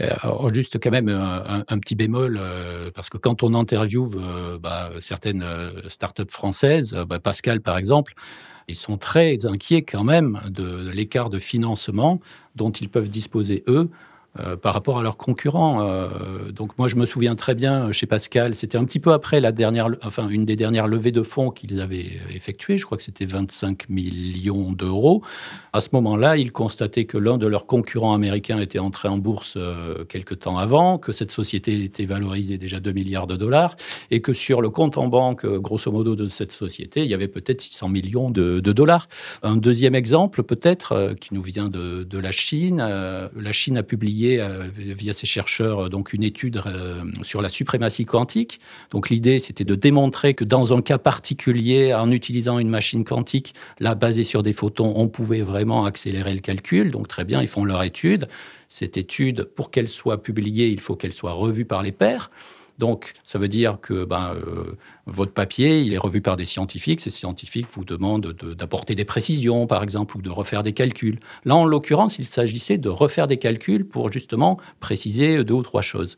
Euh, 0.01 0.09
juste 0.55 0.79
quand 0.83 0.91
même 0.91 1.09
un, 1.09 1.79
petit 1.79 1.95
bémol, 1.95 2.39
euh, 2.41 2.91
parce 2.95 3.11
que 3.11 3.19
quand 3.19 3.43
on 3.43 3.53
interviewe 3.53 4.17
euh, 4.17 4.59
bah, 4.59 4.91
certaines 4.99 5.45
startups 5.89 6.31
françaises, 6.31 6.97
bah, 7.07 7.19
Pascal 7.19 7.61
par 7.61 7.77
exemple, 7.77 8.15
ils 8.69 8.77
sont 8.77 8.97
très 8.97 9.45
inquiets 9.45 9.83
quand 9.83 10.05
même 10.05 10.41
de 10.49 10.91
l'écart 10.91 11.29
de 11.29 11.39
financement 11.39 12.21
dont 12.55 12.71
ils 12.71 12.89
peuvent 12.89 13.11
disposer 13.11 13.63
eux 13.69 13.91
euh, 14.41 14.57
par 14.57 14.75
rapport 14.75 14.99
à 14.99 15.03
leurs 15.03 15.17
concurrents. 15.17 15.89
Euh, 15.89 16.51
donc 16.51 16.77
moi, 16.79 16.89
je 16.89 16.97
me 16.97 17.07
souviens 17.07 17.35
très 17.37 17.55
bien 17.55 17.93
chez 17.93 18.07
Pascal, 18.07 18.55
c'était 18.55 18.77
un 18.77 18.85
petit 18.85 18.99
peu 18.99 19.13
après 19.13 19.41
la 19.41 19.53
dernière, 19.53 19.89
enfin 20.05 20.29
une 20.29 20.45
des 20.45 20.57
dernières 20.57 20.89
levées 20.89 21.13
de 21.13 21.23
fonds 21.23 21.51
qu'ils 21.51 21.81
avaient 21.81 22.11
effectuées. 22.35 22.77
Je 22.77 22.85
crois 22.85 22.99
que 22.99 23.05
c'était 23.05 23.25
25 23.25 23.89
millions 23.89 24.73
d'euros. 24.73 25.23
À 25.73 25.81
ce 25.81 25.89
moment-là, 25.93 26.37
ils 26.37 26.53
constataient 26.53 27.05
que 27.05 27.17
l'un 27.17 27.39
de 27.39 27.47
leurs 27.47 27.67
concurrents 27.67 28.15
américains 28.15 28.59
était 28.59 28.79
entré 28.79 29.09
en 29.09 29.19
bourse 29.19 29.55
euh, 29.57 30.05
quelque 30.05 30.35
temps 30.35 30.59
avant, 30.59 30.99
que 30.99 31.13
cette 31.13 31.31
société 31.31 31.85
était 31.85 32.07
valorisée 32.07 32.59
déjà 32.59 32.81
2 32.81 32.93
milliards 32.93 33.27
de 33.27 33.37
dollars 33.37 33.77
et 34.11 34.21
que 34.21 34.35
sur 34.35 34.61
le 34.61 34.69
compte 34.71 34.99
en 34.99 35.09
banque, 35.09 35.47
grosso 35.47 35.91
modo, 35.91 36.17
de 36.17 36.29
cette 36.29 36.53
société, 36.53 37.03
il 37.03 37.11
y 37.11 37.15
avait 37.15 37.29
peut-être 37.29 37.61
600 37.61 37.89
millions 37.89 38.31
de, 38.31 38.61
dollars. 38.61 39.09
Un 39.43 39.57
deuxième 39.57 39.95
exemple, 39.95 40.43
peut-être, 40.43 41.15
qui 41.21 41.35
nous 41.35 41.43
vient 41.43 41.69
de 41.69 42.19
la 42.19 42.31
Chine. 42.31 42.79
la 42.79 43.53
Chine 43.53 43.79
a 43.79 43.83
publié 43.83 44.26
euh, 44.35 44.69
via 44.73 45.13
ses 45.13 45.27
chercheurs 45.27 45.87
euh, 45.87 45.89
donc 45.89 46.13
une 46.13 46.23
étude 46.23 46.61
euh, 46.67 47.03
sur 47.23 47.43
la 47.43 47.49
suprématie 47.49 48.05
quantique. 48.05 48.61
Donc 48.91 49.11
l'idée, 49.11 49.39
c'était 49.39 49.65
de 49.65 49.75
démontrer 49.75 50.35
que 50.35 50.45
dans 50.45 50.75
un 50.75 50.83
cas 50.83 50.99
particulier, 50.99 51.95
en 51.95 52.11
utilisant 52.11 52.59
une 52.59 52.69
machine 52.69 53.05
quantique, 53.05 53.55
là 53.81 53.95
basée 53.95 54.25
sur 54.25 54.43
des 54.43 54.53
photons, 54.53 54.93
on 54.97 55.09
pouvait 55.09 55.43
vraiment 55.43 55.85
accélérer 55.85 56.35
le 56.35 56.41
calcul. 56.41 56.91
Donc 56.91 57.09
très 57.09 57.25
bien, 57.25 57.41
ils 57.41 57.49
font 57.49 57.65
leur 57.65 57.83
étude. 57.83 58.29
Cette 58.69 58.97
étude, 58.97 59.45
pour 59.45 59.71
qu'elle 59.71 59.89
soit 59.89 60.23
publiée, 60.23 60.69
il 60.69 60.81
faut 60.81 60.97
qu'elle 60.97 61.13
soit 61.13 61.33
revue 61.33 61.65
par 61.65 61.83
les 61.83 61.93
pairs. 61.93 62.31
Donc, 62.79 63.15
ça 63.25 63.39
veut 63.39 63.49
dire 63.49 63.79
que 63.81 64.05
ben, 64.05 64.35
euh, 64.35 64.77
votre 65.07 65.33
papier, 65.33 65.93
est 65.93 65.99
revu 65.99 66.21
par 66.21 66.37
des 66.37 66.45
scientifiques. 66.45 67.01
Ces 67.01 67.11
scientifiques 67.11 67.69
vous 67.71 67.85
demandent 67.85 68.33
d'apporter 68.57 68.95
des 68.95 69.05
précisions, 69.05 69.67
par 69.67 69.83
exemple, 69.83 70.17
ou 70.17 70.23
de 70.23 70.31
refaire 70.31 70.63
des 70.63 70.73
calculs. 70.73 71.19
Là, 71.45 71.57
en 71.57 71.65
l'occurrence, 71.65 72.19
il 72.19 72.27
s'agissait 72.27 72.79
de 72.79 72.89
refaire 72.89 73.27
des 73.27 73.39
calculs 73.39 73.87
pour 73.87 74.13
justement 74.13 74.59
préciser 74.81 75.43
deux 75.45 75.55
ou 75.55 75.63
trois 75.63 75.83
choses. 75.83 76.17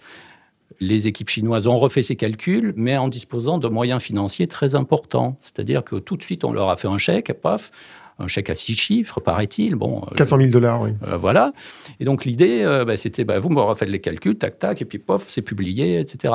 Les 0.81 1.07
équipes 1.07 1.29
chinoises 1.29 1.67
ont 1.67 1.77
refait 1.77 2.03
ces 2.03 2.17
calculs, 2.17 2.73
mais 2.77 2.97
en 2.97 3.09
disposant 3.09 3.59
de 3.59 3.69
moyens 3.69 4.03
financiers 4.03 4.47
très 4.47 4.75
importants. 4.75 5.37
C'est-à-dire 5.41 5.83
que 5.83 5.97
tout 5.97 6.17
de 6.17 6.23
suite, 6.23 6.45
on 6.45 6.53
leur 6.53 6.69
a 6.69 6.77
fait 6.77 6.89
un 6.89 6.99
chèque, 6.99 7.33
paf, 7.33 7.73
un 8.19 8.27
chèque 8.29 8.51
à 8.51 8.55
six 8.55 8.75
chiffres, 8.75 9.21
paraît-il. 9.21 9.75
Bon, 9.75 10.03
400 10.17 10.39
000 10.39 10.51
dollars, 10.51 10.81
oui. 10.83 10.91
voilà. 11.19 11.53
Et 12.01 12.05
donc 12.05 12.25
l'idée, 12.25 12.65
bah, 12.87 12.97
c'était, 12.97 13.25
bah, 13.25 13.39
vous 13.39 13.49
me 13.49 13.61
refaites 13.61 13.89
les 13.89 14.01
calculs, 14.01 14.37
tac, 14.37 14.59
tac, 14.59 14.83
et 14.83 14.85
puis 14.85 14.99
pof, 14.99 15.27
c'est 15.29 15.43
publié, 15.43 16.01
etc. 16.01 16.35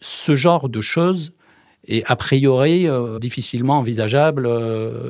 Ce 0.00 0.36
genre 0.36 0.68
de 0.68 0.80
choses 0.80 1.32
est 1.86 2.04
a 2.06 2.16
priori 2.16 2.86
difficilement 3.20 3.78
envisageable 3.78 4.48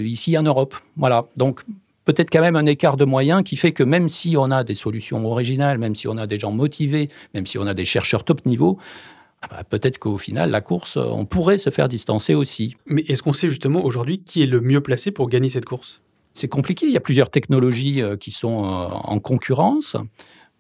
ici 0.01 0.37
en 0.39 0.43
Europe. 0.43 0.75
Voilà. 0.97 1.27
Donc 1.37 1.63
peut-être 2.05 2.31
quand 2.31 2.41
même 2.41 2.57
un 2.57 2.67
écart 2.67 2.97
de 2.97 3.05
moyens 3.05 3.43
qui 3.43 3.57
fait 3.57 3.73
que 3.73 3.83
même 3.83 4.09
si 4.09 4.37
on 4.37 4.51
a 4.51 4.65
des 4.65 4.75
solutions 4.75 5.25
originales, 5.27 5.79
même 5.79 5.95
si 5.95 6.09
on 6.09 6.17
a 6.17 6.27
des 6.27 6.39
gens 6.39 6.53
motivés, 6.53 7.09
même 7.33 7.47
si 7.47 7.59
on 7.59 7.67
a 7.67 7.75
des 7.75 7.85
chercheurs 7.85 8.25
top 8.25 8.45
niveau, 8.47 8.79
ah 9.45 9.57
bah, 9.57 9.65
peut-être 9.65 9.99
qu'au 9.99 10.17
final, 10.17 10.51
la 10.51 10.61
course, 10.61 10.97
on 10.97 11.27
pourrait 11.27 11.59
se 11.59 11.71
faire 11.71 11.89
distancer 11.89 12.35
aussi. 12.35 12.77
Mais 12.87 13.03
est-ce 13.09 13.23
qu'on 13.23 13.33
sait 13.33 13.49
justement 13.49 13.85
aujourd'hui 13.85 14.23
qui 14.23 14.43
est 14.43 14.47
le 14.47 14.61
mieux 14.61 14.81
placé 14.81 15.11
pour 15.11 15.29
gagner 15.29 15.49
cette 15.49 15.67
course? 15.67 16.01
C'est 16.33 16.49
compliqué, 16.49 16.87
il 16.87 16.93
y 16.93 16.97
a 16.97 17.01
plusieurs 17.01 17.31
technologies 17.31 18.03
euh, 18.03 18.17
qui 18.17 18.31
sont 18.31 18.65
euh, 18.65 18.89
en 18.89 19.21
concurrence. 19.21 19.97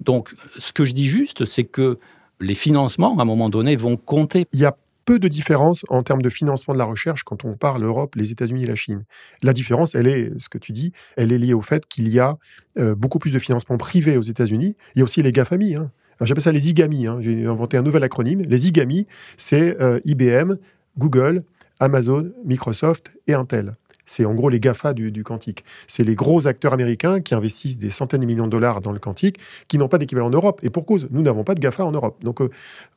Donc, 0.00 0.34
ce 0.58 0.72
que 0.72 0.84
je 0.84 0.92
dis 0.92 1.06
juste, 1.06 1.44
c'est 1.46 1.64
que 1.64 1.98
les 2.40 2.54
financements, 2.54 3.16
à 3.18 3.22
un 3.22 3.24
moment 3.24 3.48
donné, 3.48 3.74
vont 3.74 3.96
compter. 3.96 4.46
Il 4.52 4.60
y 4.60 4.66
a 4.66 4.76
peu 5.04 5.18
de 5.18 5.28
différence 5.28 5.84
en 5.88 6.02
termes 6.02 6.22
de 6.22 6.30
financement 6.30 6.74
de 6.74 6.78
la 6.78 6.84
recherche 6.84 7.24
quand 7.24 7.44
on 7.44 7.56
parle 7.56 7.82
l'Europe, 7.82 8.14
les 8.16 8.32
États-Unis 8.32 8.64
et 8.64 8.66
la 8.66 8.76
Chine. 8.76 9.04
La 9.42 9.52
différence, 9.52 9.94
elle 9.94 10.06
est, 10.06 10.30
ce 10.38 10.48
que 10.48 10.58
tu 10.58 10.72
dis, 10.72 10.92
elle 11.16 11.32
est 11.32 11.38
liée 11.38 11.54
au 11.54 11.62
fait 11.62 11.86
qu'il 11.86 12.08
y 12.08 12.18
a 12.20 12.36
euh, 12.78 12.94
beaucoup 12.94 13.18
plus 13.18 13.32
de 13.32 13.38
financement 13.38 13.76
privé 13.76 14.16
aux 14.16 14.22
États-Unis. 14.22 14.76
Il 14.94 15.00
y 15.00 15.02
a 15.02 15.04
aussi 15.04 15.22
les 15.22 15.32
GAFAMI. 15.32 15.76
Hein. 15.76 15.90
J'appelle 16.24 16.42
ça 16.42 16.52
les 16.52 16.70
IGAMI. 16.70 17.06
Hein. 17.06 17.18
J'ai 17.20 17.46
inventé 17.46 17.76
un 17.76 17.82
nouvel 17.82 18.02
acronyme. 18.02 18.42
Les 18.42 18.68
IGAMI, 18.68 19.06
c'est 19.37 19.80
euh, 19.80 20.00
IBM, 20.04 20.54
Google, 20.98 21.44
Amazon, 21.80 22.30
Microsoft 22.44 23.16
et 23.26 23.34
Intel. 23.34 23.74
C'est 24.06 24.24
en 24.24 24.34
gros 24.34 24.48
les 24.48 24.60
GAFA 24.60 24.92
du, 24.92 25.24
quantique. 25.24 25.64
C'est 25.86 26.04
les 26.04 26.14
gros 26.14 26.46
acteurs 26.46 26.72
américains 26.72 27.20
qui 27.20 27.34
investissent 27.34 27.78
des 27.78 27.90
centaines 27.90 28.20
de 28.20 28.26
millions 28.26 28.46
de 28.46 28.50
dollars 28.50 28.80
dans 28.80 28.92
le 28.92 28.98
quantique, 28.98 29.38
qui 29.68 29.78
n'ont 29.78 29.88
pas 29.88 29.98
d'équivalent 29.98 30.26
en 30.26 30.30
Europe. 30.30 30.60
Et 30.62 30.70
pour 30.70 30.84
cause, 30.84 31.08
nous 31.10 31.22
n'avons 31.22 31.44
pas 31.44 31.54
de 31.54 31.60
GAFA 31.60 31.84
en 31.84 31.92
Europe. 31.92 32.22
Donc, 32.22 32.40
euh, 32.40 32.50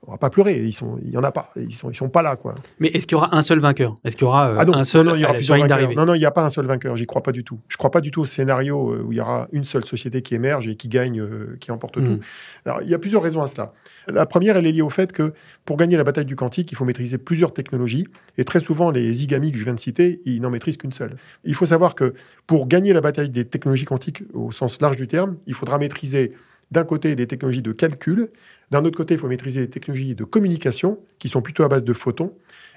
on 0.06 0.12
va 0.12 0.18
pas 0.18 0.30
pleurer. 0.30 0.60
Ils 0.64 0.74
sont, 0.74 1.00
il 1.04 1.12
y 1.12 1.18
en 1.18 1.24
a 1.24 1.32
pas. 1.32 1.52
Ils 1.56 1.74
sont, 1.74 1.90
ils 1.90 1.96
sont 1.96 2.10
pas 2.10 2.22
là, 2.22 2.36
quoi. 2.36 2.56
Mais 2.80 2.90
est-ce 2.90 3.08
qu'il 3.08 3.16
y 3.16 3.18
aura 3.18 3.36
un 3.36 3.42
seul 3.42 3.60
vainqueur? 3.60 3.96
Est-ce 4.04 4.16
qu'il 4.16 4.26
y 4.26 4.28
aura 4.28 4.50
euh, 4.50 4.58
ah 4.60 4.78
un 4.78 4.84
seul 4.84 5.06
non, 5.06 5.16
il 5.16 5.22
y 5.22 5.24
aura 5.24 5.34
plusieurs 5.34 5.60
vainqueurs. 5.60 5.94
Non, 5.96 6.06
non, 6.06 6.14
il 6.14 6.20
n'y 6.20 6.26
a 6.26 6.32
pas 6.32 6.44
un 6.44 6.50
seul 6.50 6.66
vainqueur. 6.66 6.96
J'y 6.96 7.06
crois 7.06 7.24
pas 7.24 7.32
du 7.32 7.44
tout. 7.44 7.60
Je 7.68 7.78
crois 7.78 7.92
pas 7.92 8.02
du 8.02 8.12
tout 8.12 8.22
au 8.22 8.26
scénario 8.26 8.94
euh, 8.94 9.04
où 9.06 9.12
il 9.12 9.18
y 9.18 9.22
aura 9.22 9.48
une 9.52 9.64
seule 9.64 9.86
société 9.86 10.22
qui 10.22 10.36
émerge 10.36 10.68
et 10.68 10.76
qui 10.76 10.90
gagne, 10.90 11.24
qui 11.60 11.72
emporte 11.72 11.96
tout. 11.96 12.02
Hmm. 12.02 12.20
Alors, 12.66 12.82
il 12.82 12.90
y 12.90 12.94
a 12.94 13.00
plusieurs 13.00 13.24
raisons 13.24 13.42
à 13.42 13.48
cela. 13.48 13.74
La 14.08 14.26
première, 14.26 14.58
elle 14.58 14.66
est 14.66 14.72
liée 14.72 14.82
au 14.82 14.90
fait 14.90 15.12
que 15.12 15.34
pour 15.66 15.78
gagner 15.78 15.98
la 15.98 16.04
bataille 16.04 16.26
du 16.26 16.36
quantique, 16.36 16.72
il 16.72 16.76
faut 16.76 16.86
maîtriser 16.86 17.18
plusieurs 17.18 17.54
technologies. 17.54 18.08
Et 18.38 18.46
très 18.46 18.60
souvent, 18.60 18.90
les 18.90 19.24
IGAMI 19.24 19.52
que 19.52 19.58
je 19.58 19.64
viens 19.64 19.74
de 19.74 19.80
citer, 19.80 20.22
ils 20.26 20.42
n'en 20.42 20.50
maîtrisent 20.50 20.78
qu'une 20.78 20.94
seule. 20.94 21.18
Il 21.44 21.56
faut 21.56 21.66
savoir 21.66 21.94
que 21.96 22.14
pour 22.46 22.68
gagner 22.68 22.94
la 22.94 23.02
bataille 23.02 23.30
des 23.30 23.46
technologies 23.46 23.86
quantiques 23.86 24.24
au 24.34 24.52
sens 24.52 24.80
large 24.82 24.98
du 24.98 25.08
terme, 25.08 25.38
il 25.46 25.54
faudra 25.54 25.78
maîtriser 25.78 26.34
d'un 26.72 26.84
côté 26.84 27.16
des 27.16 27.28
technologies 27.28 27.62
de 27.62 27.72
calcul, 27.72 28.30
d'un 28.72 28.84
autre 28.84 28.98
côté, 28.98 29.14
il 29.14 29.20
faut 29.20 29.28
maîtriser 29.28 29.62
des 29.62 29.70
technologies 29.70 30.16
de 30.16 30.24
communication, 30.24 31.00
qui 31.20 31.30
sont 31.30 31.42
plutôt 31.42 31.64
à 31.64 31.70
base 31.70 31.84
de 31.84 31.94
photons. 31.94 32.34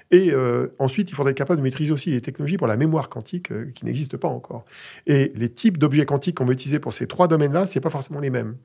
Et 0.09 0.31
euh, 0.31 0.67
ensuite, 0.79 1.09
il 1.09 1.15
faudrait 1.15 1.31
être 1.31 1.37
capable 1.37 1.57
de 1.59 1.63
maîtriser 1.63 1.91
aussi 1.91 2.11
des 2.11 2.21
technologies 2.21 2.57
pour 2.57 2.67
la 2.67 2.77
mémoire 2.77 3.09
quantique 3.09 3.51
euh, 3.51 3.71
qui 3.73 3.85
n'existent 3.85 4.17
pas 4.17 4.27
encore. 4.27 4.65
Et 5.07 5.31
les 5.35 5.49
types 5.49 5.77
d'objets 5.77 6.05
quantiques 6.05 6.37
qu'on 6.37 6.45
va 6.45 6.53
utiliser 6.53 6.79
pour 6.79 6.93
ces 6.93 7.07
trois 7.07 7.27
domaines-là, 7.27 7.65
ce 7.65 7.77
n'est 7.77 7.81
pas 7.81 7.89
forcément 7.89 8.19
les 8.19 8.29
mêmes. 8.29 8.55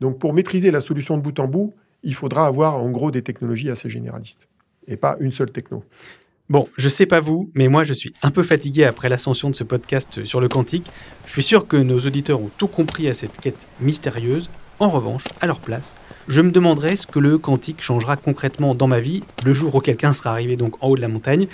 Donc, 0.00 0.18
pour 0.18 0.34
maîtriser 0.34 0.70
la 0.70 0.80
solution 0.80 1.16
de 1.16 1.22
bout 1.22 1.38
en 1.40 1.48
bout, 1.48 1.74
il 2.02 2.14
faudra 2.14 2.46
avoir 2.46 2.76
en 2.76 2.90
gros 2.90 3.10
des 3.10 3.22
technologies 3.22 3.70
assez 3.70 3.88
généralistes 3.90 4.48
et 4.86 4.96
pas 4.96 5.16
une 5.20 5.32
seule 5.32 5.50
techno. 5.50 5.84
Bon, 6.48 6.66
je 6.78 6.88
sais 6.88 7.04
pas 7.04 7.20
vous, 7.20 7.50
mais 7.54 7.68
moi 7.68 7.84
je 7.84 7.92
suis 7.92 8.14
un 8.22 8.30
peu 8.30 8.42
fatigué 8.42 8.84
après 8.84 9.10
l'ascension 9.10 9.50
de 9.50 9.54
ce 9.54 9.64
podcast 9.64 10.24
sur 10.24 10.40
le 10.40 10.48
quantique. 10.48 10.90
Je 11.26 11.32
suis 11.32 11.42
sûr 11.42 11.68
que 11.68 11.76
nos 11.76 11.98
auditeurs 11.98 12.40
ont 12.40 12.50
tout 12.56 12.68
compris 12.68 13.06
à 13.08 13.14
cette 13.14 13.38
quête 13.38 13.68
mystérieuse. 13.80 14.48
En 14.80 14.88
revanche, 14.88 15.24
à 15.40 15.46
leur 15.46 15.60
place, 15.60 15.94
je 16.28 16.40
me 16.40 16.50
demanderai 16.50 16.96
ce 16.96 17.06
que 17.06 17.18
le 17.18 17.36
quantique 17.36 17.82
changera 17.82 18.16
concrètement 18.16 18.74
dans 18.74 18.86
ma 18.86 19.00
vie 19.00 19.24
le 19.44 19.52
jour 19.52 19.74
où 19.74 19.80
quelqu'un 19.80 20.12
sera 20.12 20.30
arrivé 20.30 20.56
donc 20.56 20.82
en 20.82 20.88
haut 20.88 20.96
de 20.96 21.00
la 21.02 21.08
montagne. 21.08 21.48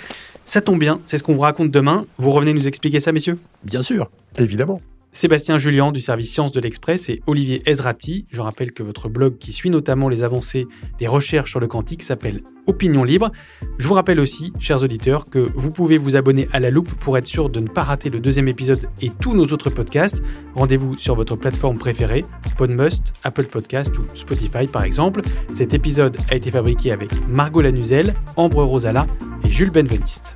Ça 0.45 0.61
tombe 0.61 0.79
bien, 0.79 1.01
c'est 1.05 1.17
ce 1.17 1.23
qu'on 1.23 1.33
vous 1.33 1.41
raconte 1.41 1.71
demain. 1.71 2.05
Vous 2.17 2.31
revenez 2.31 2.53
nous 2.53 2.67
expliquer 2.67 2.99
ça, 2.99 3.11
messieurs? 3.11 3.39
Bien 3.63 3.81
sûr. 3.81 4.09
Évidemment. 4.37 4.79
Sébastien 5.15 5.57
Julien 5.57 5.93
du 5.93 6.01
service 6.01 6.29
Sciences 6.29 6.51
de 6.51 6.59
l'Express 6.59 7.07
et 7.07 7.21
Olivier 7.25 7.63
Ezrati. 7.65 8.25
Je 8.33 8.41
rappelle 8.41 8.73
que 8.73 8.83
votre 8.83 9.07
blog 9.07 9.37
qui 9.37 9.53
suit 9.53 9.69
notamment 9.69 10.09
les 10.09 10.23
avancées 10.23 10.67
des 10.99 11.07
recherches 11.07 11.51
sur 11.51 11.61
le 11.61 11.67
quantique 11.67 12.03
s'appelle 12.03 12.41
Opinion 12.67 13.05
Libre. 13.05 13.31
Je 13.77 13.87
vous 13.87 13.93
rappelle 13.93 14.19
aussi, 14.19 14.51
chers 14.59 14.83
auditeurs, 14.83 15.29
que 15.29 15.47
vous 15.55 15.71
pouvez 15.71 15.97
vous 15.97 16.17
abonner 16.17 16.49
à 16.51 16.59
la 16.59 16.69
loupe 16.69 16.93
pour 16.95 17.17
être 17.17 17.27
sûr 17.27 17.49
de 17.49 17.61
ne 17.61 17.69
pas 17.69 17.83
rater 17.83 18.09
le 18.09 18.19
deuxième 18.19 18.49
épisode 18.49 18.89
et 19.01 19.09
tous 19.09 19.33
nos 19.33 19.45
autres 19.45 19.69
podcasts. 19.69 20.21
Rendez-vous 20.53 20.97
sur 20.97 21.15
votre 21.15 21.37
plateforme 21.37 21.77
préférée, 21.77 22.25
Podmust, 22.57 23.13
Apple 23.23 23.45
Podcast 23.45 23.97
ou 23.97 24.01
Spotify 24.15 24.67
par 24.67 24.83
exemple. 24.83 25.21
Cet 25.53 25.73
épisode 25.73 26.17
a 26.29 26.35
été 26.35 26.51
fabriqué 26.51 26.91
avec 26.91 27.25
Margot 27.29 27.61
Lanuzel, 27.61 28.13
Ambre 28.35 28.65
Rosala 28.65 29.07
et 29.45 29.49
Jules 29.49 29.71
Benveniste. 29.71 30.35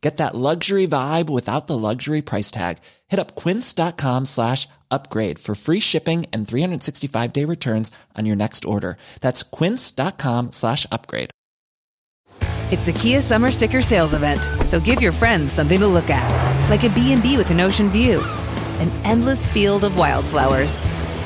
Get 0.00 0.16
that 0.16 0.34
luxury 0.34 0.86
vibe 0.86 1.28
without 1.28 1.66
the 1.66 1.76
luxury 1.76 2.22
price 2.22 2.50
tag. 2.50 2.78
Hit 3.08 3.20
up 3.20 3.34
quince.com 3.36 4.24
slash 4.26 4.66
upgrade 4.90 5.38
for 5.38 5.54
free 5.54 5.80
shipping 5.80 6.24
and 6.32 6.48
365 6.48 7.32
day 7.32 7.44
returns 7.44 7.90
on 8.16 8.26
your 8.26 8.36
next 8.36 8.64
order. 8.64 8.96
That's 9.20 9.42
quince.com 9.42 10.52
slash 10.52 10.86
upgrade. 10.90 11.30
It's 12.72 12.86
the 12.86 12.92
Kia 12.92 13.20
Summer 13.20 13.50
Sticker 13.50 13.82
Sales 13.82 14.14
Event, 14.14 14.42
so 14.64 14.78
give 14.78 15.02
your 15.02 15.10
friends 15.10 15.52
something 15.52 15.80
to 15.80 15.88
look 15.88 16.08
at, 16.08 16.70
like 16.70 16.84
a 16.84 16.88
B&B 16.90 17.36
with 17.36 17.50
an 17.50 17.58
ocean 17.58 17.90
view, 17.90 18.20
an 18.78 18.90
endless 19.04 19.44
field 19.48 19.82
of 19.82 19.98
wildflowers, 19.98 20.78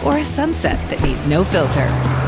or 0.06 0.16
a 0.16 0.24
sunset 0.24 0.78
that 0.88 1.02
needs 1.02 1.26
no 1.26 1.44
filter. 1.44 2.23